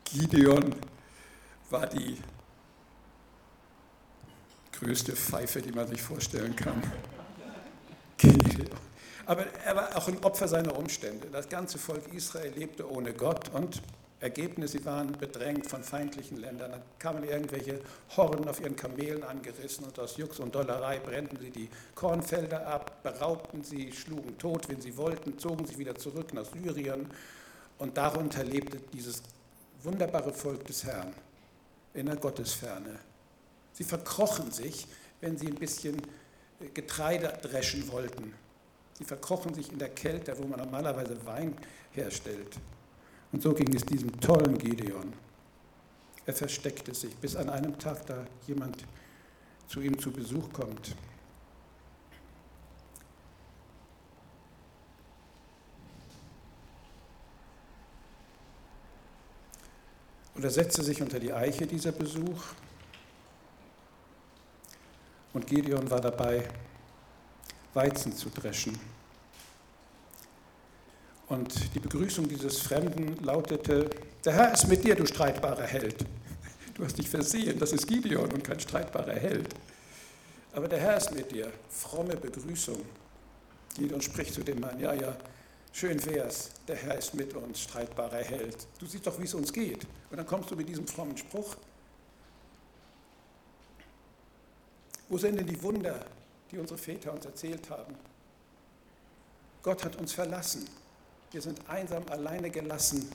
Gideon 0.04 0.74
war 1.68 1.86
die 1.86 2.16
größte 4.80 5.12
Pfeife, 5.12 5.62
die 5.62 5.72
man 5.72 5.88
sich 5.88 6.02
vorstellen 6.02 6.54
kann. 6.56 6.82
Aber 9.26 9.46
er 9.64 9.76
war 9.76 9.96
auch 9.96 10.08
ein 10.08 10.22
Opfer 10.22 10.48
seiner 10.48 10.76
Umstände. 10.76 11.28
Das 11.32 11.48
ganze 11.48 11.78
Volk 11.78 12.12
Israel 12.12 12.52
lebte 12.54 12.90
ohne 12.90 13.14
Gott 13.14 13.50
und 13.54 13.80
Ergebnis, 14.20 14.72
sie 14.72 14.84
waren 14.86 15.12
bedrängt 15.12 15.66
von 15.66 15.82
feindlichen 15.82 16.38
Ländern. 16.38 16.72
Da 16.72 16.82
kamen 16.98 17.24
irgendwelche 17.24 17.80
Horden 18.16 18.48
auf 18.48 18.58
ihren 18.60 18.74
Kamelen 18.74 19.22
angerissen 19.22 19.84
und 19.84 19.98
aus 19.98 20.16
Jux 20.16 20.40
und 20.40 20.54
Dollerei 20.54 20.98
brennten 20.98 21.38
sie 21.38 21.50
die 21.50 21.68
Kornfelder 21.94 22.66
ab, 22.66 23.02
beraubten 23.02 23.62
sie, 23.62 23.92
schlugen 23.92 24.38
tot, 24.38 24.68
wenn 24.68 24.80
sie 24.80 24.96
wollten, 24.96 25.38
zogen 25.38 25.66
sie 25.66 25.76
wieder 25.76 25.94
zurück 25.94 26.32
nach 26.32 26.46
Syrien. 26.46 27.06
Und 27.76 27.98
darunter 27.98 28.44
lebte 28.44 28.78
dieses 28.94 29.22
wunderbare 29.82 30.32
Volk 30.32 30.64
des 30.66 30.84
Herrn 30.84 31.12
in 31.92 32.06
der 32.06 32.16
Gottesferne. 32.16 32.98
Sie 33.74 33.84
verkrochen 33.84 34.50
sich, 34.50 34.86
wenn 35.20 35.36
sie 35.36 35.48
ein 35.48 35.56
bisschen 35.56 36.00
Getreide 36.72 37.28
dreschen 37.42 37.90
wollten. 37.90 38.32
Sie 38.96 39.04
verkrochen 39.04 39.52
sich 39.52 39.70
in 39.70 39.78
der 39.78 39.90
Kälte, 39.90 40.36
wo 40.38 40.46
man 40.46 40.60
normalerweise 40.60 41.16
Wein 41.26 41.54
herstellt. 41.90 42.56
Und 43.32 43.42
so 43.42 43.52
ging 43.52 43.74
es 43.74 43.84
diesem 43.84 44.18
tollen 44.20 44.56
Gideon. 44.56 45.12
Er 46.24 46.34
versteckte 46.34 46.94
sich, 46.94 47.14
bis 47.16 47.34
an 47.34 47.50
einem 47.50 47.76
Tag 47.78 48.06
da 48.06 48.24
jemand 48.46 48.84
zu 49.66 49.80
ihm 49.80 49.98
zu 49.98 50.12
Besuch 50.12 50.50
kommt. 50.52 50.94
Und 60.34 60.44
er 60.44 60.50
setzte 60.50 60.82
sich 60.82 61.02
unter 61.02 61.18
die 61.18 61.32
Eiche, 61.32 61.66
dieser 61.66 61.92
Besuch, 61.92 62.42
und 65.34 65.46
Gideon 65.46 65.90
war 65.90 66.00
dabei, 66.00 66.48
Weizen 67.74 68.16
zu 68.16 68.30
dreschen. 68.30 68.78
Und 71.26 71.74
die 71.74 71.80
Begrüßung 71.80 72.28
dieses 72.28 72.60
Fremden 72.60 73.22
lautete, 73.22 73.90
der 74.24 74.32
Herr 74.32 74.54
ist 74.54 74.68
mit 74.68 74.84
dir, 74.84 74.94
du 74.94 75.06
streitbarer 75.06 75.64
Held. 75.64 76.06
Du 76.74 76.84
hast 76.84 76.98
dich 76.98 77.08
versehen, 77.08 77.58
das 77.58 77.72
ist 77.72 77.86
Gideon 77.86 78.32
und 78.32 78.44
kein 78.44 78.60
streitbarer 78.60 79.14
Held. 79.14 79.54
Aber 80.52 80.68
der 80.68 80.78
Herr 80.78 80.96
ist 80.96 81.12
mit 81.12 81.32
dir, 81.32 81.52
fromme 81.68 82.16
Begrüßung. 82.16 82.80
Gideon 83.76 84.00
spricht 84.00 84.34
zu 84.34 84.42
dem 84.42 84.60
Mann, 84.60 84.78
ja, 84.78 84.92
ja, 84.92 85.16
schön 85.72 86.04
wär's, 86.06 86.50
der 86.68 86.76
Herr 86.76 86.98
ist 86.98 87.14
mit 87.14 87.34
uns, 87.34 87.60
streitbarer 87.60 88.22
Held. 88.22 88.68
Du 88.78 88.86
siehst 88.86 89.06
doch, 89.06 89.18
wie 89.18 89.24
es 89.24 89.34
uns 89.34 89.52
geht. 89.52 89.84
Und 90.10 90.18
dann 90.18 90.26
kommst 90.26 90.50
du 90.50 90.56
mit 90.56 90.68
diesem 90.68 90.86
frommen 90.86 91.16
Spruch. 91.16 91.56
Wo 95.08 95.18
sind 95.18 95.38
denn 95.38 95.46
die 95.46 95.62
Wunder, 95.62 96.04
die 96.50 96.58
unsere 96.58 96.78
Väter 96.78 97.12
uns 97.12 97.24
erzählt 97.24 97.68
haben? 97.70 97.94
Gott 99.62 99.84
hat 99.84 99.96
uns 99.96 100.12
verlassen. 100.12 100.68
Wir 101.30 101.42
sind 101.42 101.68
einsam, 101.68 102.04
alleine 102.10 102.50
gelassen 102.50 103.10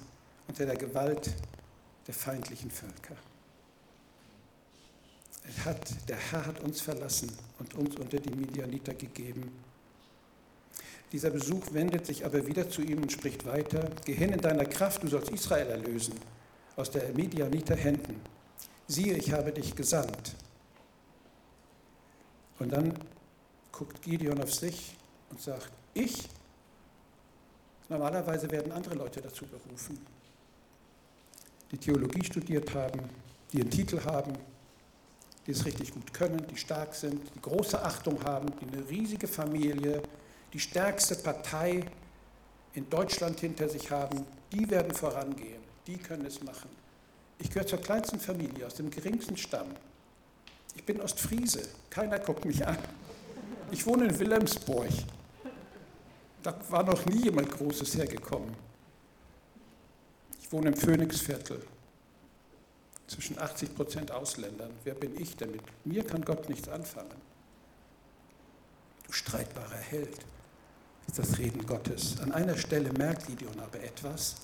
unter 0.47 0.65
der 0.65 0.75
Gewalt 0.75 1.31
der 2.07 2.13
feindlichen 2.13 2.71
Völker. 2.71 3.15
Hat, 5.65 6.09
der 6.09 6.17
Herr 6.17 6.45
hat 6.45 6.59
uns 6.61 6.81
verlassen 6.81 7.31
und 7.59 7.73
uns 7.75 7.95
unter 7.95 8.19
die 8.19 8.35
Midianiter 8.35 8.93
gegeben. 8.93 9.51
Dieser 11.11 11.31
Besuch 11.31 11.73
wendet 11.73 12.05
sich 12.05 12.23
aber 12.25 12.45
wieder 12.45 12.69
zu 12.69 12.81
ihm 12.81 13.01
und 13.01 13.11
spricht 13.11 13.45
weiter, 13.45 13.89
Geh 14.05 14.13
hin 14.13 14.31
in 14.31 14.41
deiner 14.41 14.65
Kraft, 14.65 15.01
du 15.01 15.07
sollst 15.07 15.31
Israel 15.31 15.67
erlösen 15.67 16.13
aus 16.75 16.91
der 16.91 17.09
Midianiter 17.13 17.75
Händen. 17.75 18.21
Siehe, 18.87 19.15
ich 19.15 19.31
habe 19.31 19.51
dich 19.51 19.75
gesandt. 19.75 20.35
Und 22.59 22.71
dann 22.71 22.93
guckt 23.71 24.01
Gideon 24.01 24.41
auf 24.41 24.53
sich 24.53 24.95
und 25.29 25.41
sagt, 25.41 25.71
ich? 25.93 26.29
Normalerweise 27.87 28.51
werden 28.51 28.71
andere 28.71 28.95
Leute 28.95 29.21
dazu 29.21 29.45
berufen, 29.45 29.97
die 31.71 31.77
Theologie 31.77 32.23
studiert 32.23 32.73
haben, 32.75 32.99
die 33.51 33.61
einen 33.61 33.71
Titel 33.71 34.03
haben, 34.03 34.33
die 35.47 35.51
es 35.51 35.65
richtig 35.65 35.93
gut 35.93 36.13
können, 36.13 36.45
die 36.47 36.57
stark 36.57 36.93
sind, 36.93 37.23
die 37.35 37.41
große 37.41 37.81
Achtung 37.81 38.23
haben, 38.23 38.47
die 38.59 38.67
eine 38.67 38.87
riesige 38.87 39.27
Familie, 39.27 40.03
die 40.53 40.59
stärkste 40.59 41.15
Partei 41.15 41.83
in 42.73 42.87
Deutschland 42.89 43.39
hinter 43.39 43.67
sich 43.69 43.89
haben, 43.89 44.25
die 44.51 44.69
werden 44.69 44.93
vorangehen, 44.93 45.61
die 45.87 45.97
können 45.97 46.25
es 46.25 46.43
machen. 46.43 46.69
Ich 47.39 47.49
gehöre 47.49 47.65
zur 47.65 47.79
kleinsten 47.79 48.19
Familie, 48.19 48.67
aus 48.67 48.75
dem 48.75 48.91
geringsten 48.91 49.37
Stamm. 49.37 49.69
Ich 50.75 50.83
bin 50.83 51.01
Ostfriese, 51.01 51.61
keiner 51.89 52.19
guckt 52.19 52.45
mich 52.45 52.65
an. 52.65 52.77
Ich 53.71 53.85
wohne 53.85 54.05
in 54.05 54.19
Wilhelmsburg. 54.19 54.89
Da 56.41 56.55
war 56.69 56.83
noch 56.83 57.05
nie 57.05 57.23
jemand 57.23 57.51
Großes 57.51 57.95
hergekommen. 57.95 58.55
Ich 60.41 60.51
wohne 60.51 60.69
im 60.69 60.75
Phoenixviertel 60.75 61.61
zwischen 63.07 63.37
80 63.37 63.75
Prozent 63.75 64.11
Ausländern. 64.11 64.71
Wer 64.83 64.93
bin 64.95 65.19
ich 65.19 65.35
damit? 65.35 65.61
Mir 65.85 66.03
kann 66.03 66.23
Gott 66.23 66.47
nichts 66.49 66.69
anfangen. 66.69 67.21
Du 69.05 69.11
streitbarer 69.11 69.77
Held, 69.77 70.19
ist 71.07 71.19
das 71.19 71.37
Reden 71.39 71.65
Gottes. 71.65 72.19
An 72.21 72.31
einer 72.31 72.57
Stelle 72.57 72.93
merkt 72.93 73.27
Gideon 73.27 73.59
aber 73.59 73.81
etwas 73.81 74.37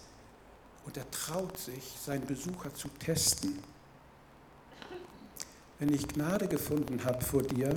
und 0.86 0.98
er 0.98 1.10
traut 1.12 1.58
sich, 1.58 1.84
seinen 2.04 2.26
Besucher 2.26 2.74
zu 2.74 2.88
testen. 2.90 3.60
Wenn 5.80 5.94
ich 5.94 6.08
Gnade 6.08 6.48
gefunden 6.48 7.04
habe 7.04 7.24
vor 7.24 7.44
dir, 7.44 7.74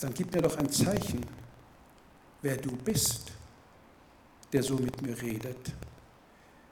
dann 0.00 0.14
gib 0.14 0.32
mir 0.32 0.42
doch 0.42 0.56
ein 0.58 0.70
Zeichen, 0.70 1.24
wer 2.42 2.56
du 2.56 2.76
bist, 2.76 3.32
der 4.52 4.62
so 4.62 4.76
mit 4.76 5.02
mir 5.02 5.20
redet. 5.20 5.72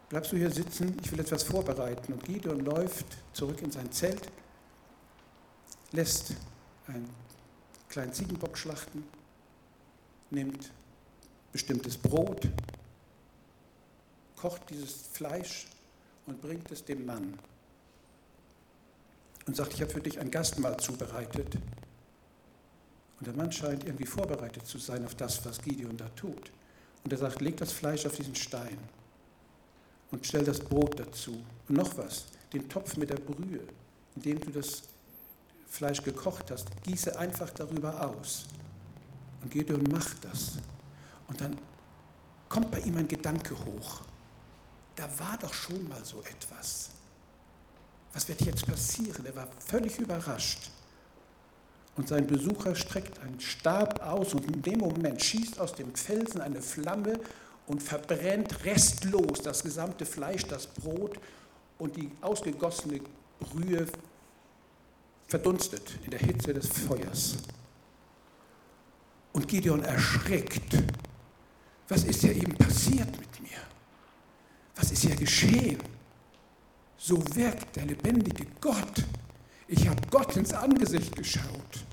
Bleibst 0.09 0.30
du 0.30 0.37
hier 0.37 0.50
sitzen, 0.50 0.96
ich 1.02 1.11
will 1.11 1.18
etwas 1.18 1.42
vorbereiten. 1.42 2.12
Und 2.12 2.24
Gideon 2.24 2.61
läuft 2.61 3.07
zurück 3.33 3.61
in 3.62 3.72
sein 3.72 3.90
Zelt, 3.90 4.30
lässt 5.90 6.35
einen 6.87 7.09
kleinen 7.88 8.12
Ziegenbock 8.12 8.57
schlachten, 8.57 9.04
nimmt 10.30 10.70
bestimmtes 11.50 11.96
Brot, 11.96 12.48
kocht 14.37 14.70
dieses 14.70 14.92
Fleisch 15.12 15.66
und 16.26 16.40
bringt 16.40 16.70
es 16.70 16.85
dem 16.85 17.07
Mann 17.07 17.38
und 19.46 19.57
sagt, 19.57 19.74
ich 19.74 19.83
habe 19.83 19.92
für 19.92 20.00
dich 20.00 20.18
ein 20.20 20.30
Gastmahl 20.30 20.76
zubereitet. 20.78 21.57
Und 23.18 23.26
der 23.26 23.35
Mann 23.35 23.52
scheint 23.52 23.85
irgendwie 23.85 24.07
vorbereitet 24.07 24.66
zu 24.66 24.78
sein 24.78 25.04
auf 25.04 25.14
das, 25.14 25.44
was 25.44 25.61
Gideon 25.61 25.96
da 25.96 26.09
tut. 26.11 26.50
Und 27.04 27.12
er 27.12 27.18
sagt, 27.18 27.40
leg 27.40 27.57
das 27.57 27.72
Fleisch 27.72 28.07
auf 28.07 28.16
diesen 28.16 28.35
Stein 28.35 28.78
und 30.11 30.26
stell 30.26 30.44
das 30.44 30.61
Brot 30.61 30.98
dazu. 30.98 31.44
Und 31.68 31.76
noch 31.76 31.96
was, 31.98 32.26
den 32.52 32.68
Topf 32.68 32.96
mit 32.96 33.11
der 33.11 33.16
Brühe, 33.16 33.61
in 34.16 34.22
dem 34.22 34.40
du 34.40 34.50
das 34.50 34.83
Fleisch 35.68 36.02
gekocht 36.02 36.50
hast, 36.50 36.68
gieße 36.85 37.18
einfach 37.18 37.50
darüber 37.50 38.09
aus. 38.09 38.46
Und 39.42 39.50
Gideon 39.50 39.83
macht 39.85 40.24
das. 40.24 40.52
Und 41.28 41.40
dann 41.40 41.59
kommt 42.48 42.70
bei 42.70 42.80
ihm 42.80 42.96
ein 42.96 43.09
Gedanke 43.09 43.54
hoch. 43.64 44.02
Da 44.96 45.09
war 45.18 45.37
doch 45.38 45.52
schon 45.52 45.88
mal 45.88 46.04
so 46.04 46.20
etwas. 46.22 46.90
Was 48.14 48.29
wird 48.29 48.40
jetzt 48.42 48.66
passieren? 48.66 49.27
Er 49.27 49.35
war 49.35 49.48
völlig 49.59 49.98
überrascht. 49.98 50.70
Und 51.96 52.09
sein 52.09 52.27
Besucher 52.27 52.74
streckt 52.74 53.18
einen 53.20 53.40
Stab 53.40 54.00
aus 54.03 54.35
und 54.35 54.46
in 54.46 54.62
dem 54.62 54.79
Moment 54.79 55.22
schießt 55.22 55.61
aus 55.61 55.74
dem 55.74 55.94
Felsen 55.94 56.40
eine 56.40 56.62
Flamme 56.62 57.20
und 57.66 57.83
verbrennt 57.83 58.64
restlos 58.64 59.40
das 59.42 59.62
gesamte 59.62 60.07
Fleisch, 60.07 60.44
das 60.46 60.66
Brot 60.66 61.18
und 61.79 61.96
die 61.96 62.11
ausgegossene 62.20 63.00
Brühe 63.40 63.87
verdunstet 65.27 65.98
in 66.05 66.11
der 66.11 66.20
Hitze 66.20 66.55
des 66.55 66.68
Feuers. 66.68 67.37
Und 69.33 69.48
Gideon 69.48 69.83
erschrickt. 69.83 70.77
Was 71.88 72.05
ist 72.05 72.22
ja 72.22 72.31
eben 72.31 72.55
passiert 72.55 73.11
mit 73.18 73.40
mir? 73.40 73.59
Was 74.77 74.90
ist 74.92 75.05
ja 75.05 75.14
geschehen? 75.14 75.79
So 77.07 77.23
wirkt 77.35 77.77
der 77.77 77.85
lebendige 77.85 78.47
Gott. 78.62 79.05
Ich 79.69 79.87
habe 79.87 80.01
Gott 80.11 80.38
ins 80.38 80.55
Angesicht 80.55 81.14
geschaut. 81.14 81.85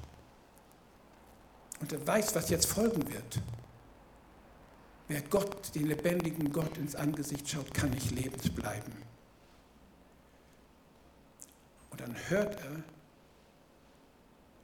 Und 1.82 1.91
er 1.91 2.08
weiß, 2.08 2.34
was 2.34 2.50
jetzt 2.50 2.67
folgen 2.67 3.06
wird. 3.12 3.41
Wer 5.10 5.21
Gott, 5.24 5.76
den 5.76 5.88
lebendigen 5.88 6.54
Gott 6.54 6.78
ins 6.78 6.95
Angesicht 6.95 7.50
schaut, 7.50 7.74
kann 7.74 7.89
nicht 7.89 8.12
lebend 8.12 8.56
bleiben. 8.56 8.93
Und 11.89 12.00
dann 12.00 12.15
hört 12.30 12.56
er, 12.62 12.82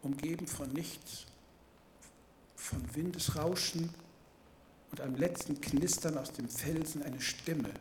umgeben 0.01 0.47
von 0.47 0.69
nichts, 0.69 1.25
von 2.55 2.95
Windesrauschen 2.95 3.93
und 4.91 5.01
einem 5.01 5.15
letzten 5.15 5.59
Knistern 5.59 6.17
aus 6.17 6.31
dem 6.31 6.47
Felsen 6.47 7.03
eine 7.03 7.19
Stimme. 7.19 7.73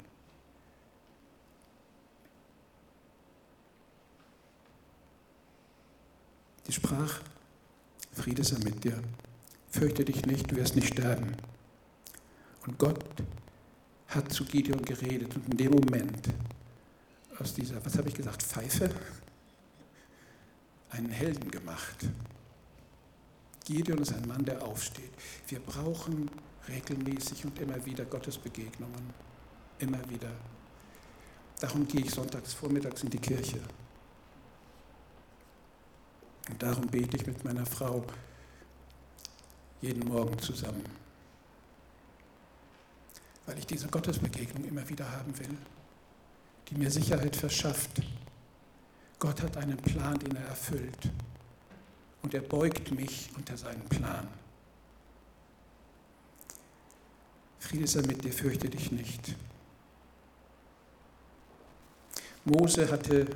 Die 6.67 6.73
sprach, 6.73 7.21
Friede 8.13 8.43
sei 8.43 8.59
mit 8.65 8.83
dir, 8.83 9.01
fürchte 9.71 10.05
dich 10.05 10.27
nicht, 10.27 10.51
du 10.51 10.57
wirst 10.57 10.75
nicht 10.75 10.89
sterben. 10.89 11.37
Und 12.67 12.79
Gott 12.79 13.05
hat 14.09 14.33
zu 14.33 14.45
Gideon 14.45 14.83
geredet 14.83 15.35
und 15.37 15.49
in 15.51 15.57
dem 15.57 15.73
Moment 15.73 16.29
aus 17.39 17.55
dieser, 17.55 17.85
was 17.85 17.99
habe 17.99 18.09
ich 18.09 18.15
gesagt, 18.15 18.43
Pfeife, 18.43 18.91
einen 20.91 21.11
Helden 21.11 21.51
gemacht. 21.51 22.09
Gideon 23.65 23.99
ist 23.99 24.13
ein 24.13 24.27
Mann, 24.27 24.45
der 24.45 24.63
aufsteht. 24.63 25.11
Wir 25.49 25.61
brauchen 25.61 26.31
regelmäßig 26.69 27.45
und 27.45 27.59
immer 27.61 27.85
wieder 27.85 28.05
Gottes 28.05 28.39
Begegnungen. 28.39 29.13
Immer 29.79 30.09
wieder. 30.09 30.31
Darum 31.61 31.87
gehe 31.87 32.01
ich 32.01 32.11
sonntags 32.11 32.55
vormittags 32.55 33.03
in 33.03 33.11
die 33.11 33.19
Kirche. 33.19 33.61
Und 36.49 36.63
darum 36.63 36.87
bete 36.87 37.17
ich 37.17 37.27
mit 37.27 37.45
meiner 37.45 37.67
Frau 37.67 38.05
jeden 39.81 40.07
Morgen 40.09 40.39
zusammen 40.39 40.85
weil 43.47 43.59
ich 43.59 43.67
diese 43.67 43.87
Gottesbegegnung 43.87 44.65
immer 44.65 44.87
wieder 44.89 45.11
haben 45.11 45.37
will, 45.39 45.57
die 46.69 46.75
mir 46.75 46.91
Sicherheit 46.91 47.37
verschafft. 47.37 48.03
Gott 49.19 49.41
hat 49.41 49.57
einen 49.57 49.77
Plan, 49.77 50.19
den 50.19 50.37
er 50.37 50.47
erfüllt. 50.49 51.11
Und 52.23 52.35
er 52.35 52.43
beugt 52.43 52.91
mich 52.91 53.31
unter 53.37 53.57
seinen 53.57 53.89
Plan. 53.89 54.29
Friede 57.61 57.87
sei 57.87 58.03
mit 58.03 58.25
dir, 58.25 58.33
fürchte 58.33 58.69
dich 58.69 58.91
nicht. 58.91 59.35
Mose 62.45 62.91
hatte 62.91 63.27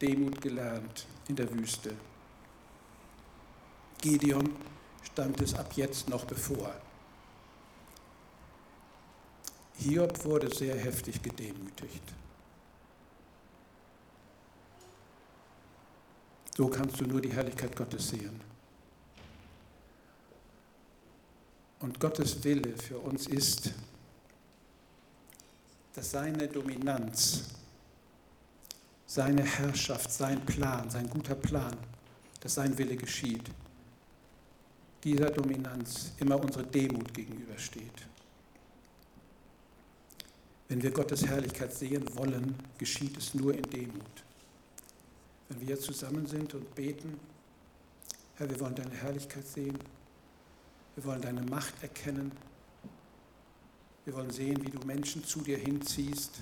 Demut 0.00 0.40
gelernt 0.40 1.06
in 1.28 1.36
der 1.36 1.50
Wüste. 1.52 1.94
Gideon 4.02 4.56
stand 5.04 5.40
es 5.40 5.54
ab 5.54 5.72
jetzt 5.76 6.08
noch 6.08 6.24
bevor. 6.24 6.74
Hiob 9.78 10.24
wurde 10.24 10.54
sehr 10.54 10.76
heftig 10.76 11.22
gedemütigt. 11.22 12.02
So 16.56 16.68
kannst 16.68 17.00
du 17.00 17.06
nur 17.06 17.20
die 17.20 17.32
Herrlichkeit 17.32 17.74
Gottes 17.74 18.08
sehen. 18.08 18.40
Und 21.78 21.98
Gottes 21.98 22.42
Wille 22.44 22.76
für 22.76 22.98
uns 22.98 23.26
ist, 23.28 23.72
dass 25.94 26.10
seine 26.10 26.48
Dominanz, 26.48 27.50
seine 29.06 29.44
Herrschaft, 29.44 30.10
sein 30.10 30.44
Plan, 30.44 30.90
sein 30.90 31.08
guter 31.08 31.34
Plan, 31.34 31.76
dass 32.40 32.54
sein 32.54 32.76
Wille 32.76 32.96
geschieht, 32.96 33.48
dieser 35.04 35.30
Dominanz 35.30 36.12
immer 36.18 36.38
unsere 36.40 36.64
Demut 36.64 37.12
gegenübersteht. 37.12 38.06
Wenn 40.68 40.82
wir 40.82 40.90
Gottes 40.90 41.26
Herrlichkeit 41.26 41.72
sehen 41.74 42.04
wollen, 42.16 42.54
geschieht 42.78 43.16
es 43.16 43.34
nur 43.34 43.54
in 43.54 43.62
Demut. 43.62 44.24
Wenn 45.48 45.68
wir 45.68 45.78
zusammen 45.78 46.26
sind 46.26 46.54
und 46.54 46.74
beten, 46.74 47.18
Herr, 48.36 48.48
wir 48.48 48.58
wollen 48.60 48.74
deine 48.74 48.94
Herrlichkeit 48.94 49.46
sehen, 49.46 49.78
wir 50.94 51.04
wollen 51.04 51.20
deine 51.20 51.42
Macht 51.42 51.74
erkennen, 51.82 52.32
wir 54.04 54.14
wollen 54.14 54.30
sehen, 54.30 54.64
wie 54.64 54.70
du 54.70 54.84
Menschen 54.86 55.24
zu 55.24 55.40
dir 55.40 55.58
hinziehst, 55.58 56.40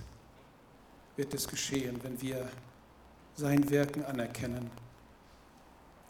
wird 1.17 1.35
es 1.35 1.49
geschehen, 1.49 1.99
wenn 2.03 2.21
wir 2.23 2.49
sein 3.37 3.69
Wirken 3.69 4.05
anerkennen 4.05 4.71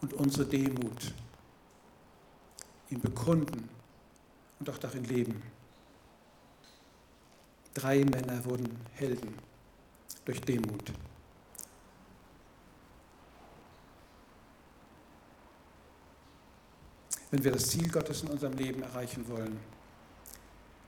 und 0.01 0.13
unsere 0.15 0.47
Demut 0.47 1.15
ihn 2.90 3.00
bekunden 3.00 3.68
und 4.59 4.68
auch 4.70 4.79
darin 4.79 5.05
leben. 5.05 5.42
Drei 7.74 8.05
Männer 8.05 8.44
wurden 8.44 8.68
Helden 8.94 9.35
durch 10.24 10.40
Demut. 10.40 10.92
Wenn 17.31 17.44
wir 17.44 17.53
das 17.53 17.68
Ziel 17.68 17.88
Gottes 17.88 18.22
in 18.22 18.29
unserem 18.29 18.55
Leben 18.55 18.83
erreichen 18.83 19.26
wollen, 19.29 19.59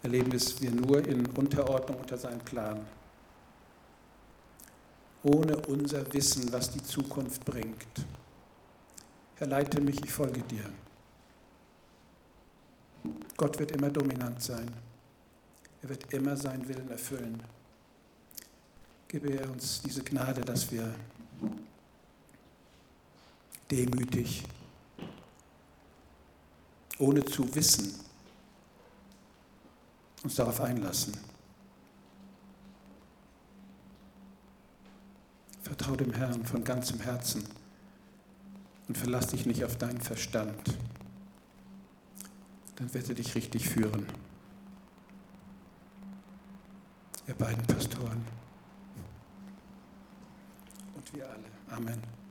erleben 0.02 0.32
es 0.32 0.60
wir 0.60 0.72
nur 0.72 1.06
in 1.06 1.24
Unterordnung 1.26 2.00
unter 2.00 2.18
seinen 2.18 2.40
Plan. 2.40 2.84
Ohne 5.22 5.56
unser 5.68 6.12
Wissen, 6.12 6.52
was 6.52 6.70
die 6.72 6.82
Zukunft 6.82 7.44
bringt. 7.44 8.06
Herr, 9.36 9.46
leite 9.46 9.80
mich, 9.80 10.02
ich 10.02 10.12
folge 10.12 10.40
dir. 10.42 10.64
Gott 13.42 13.59
wird 13.59 13.72
immer 13.72 13.90
dominant 13.90 14.40
sein. 14.40 14.70
Er 15.83 15.88
wird 15.88 16.14
immer 16.14 16.37
seinen 16.37 16.68
Willen 16.68 16.88
erfüllen. 16.88 17.42
Gebe 19.09 19.37
er 19.37 19.50
uns 19.50 19.83
diese 19.83 20.05
Gnade, 20.05 20.42
dass 20.42 20.70
wir 20.70 20.94
demütig 23.68 24.44
ohne 27.00 27.24
zu 27.24 27.52
wissen, 27.52 27.98
uns 30.22 30.37
darauf 30.37 30.61
einlassen. 30.61 31.12
Vertrau 35.62 35.96
dem 35.96 36.12
Herrn 36.12 36.46
von 36.46 36.62
ganzem 36.62 37.00
Herzen 37.00 37.44
und 38.87 38.96
verlass 38.96 39.26
dich 39.26 39.46
nicht 39.46 39.64
auf 39.64 39.76
deinen 39.78 40.00
Verstand. 40.00 40.78
Dann 42.82 42.94
wird 42.94 43.08
er 43.10 43.14
dich 43.14 43.36
richtig 43.36 43.68
führen. 43.68 44.04
Ihr 47.28 47.34
beiden 47.34 47.64
Pastoren 47.64 48.24
und 50.96 51.14
wir 51.14 51.30
alle. 51.30 51.44
Amen. 51.70 52.21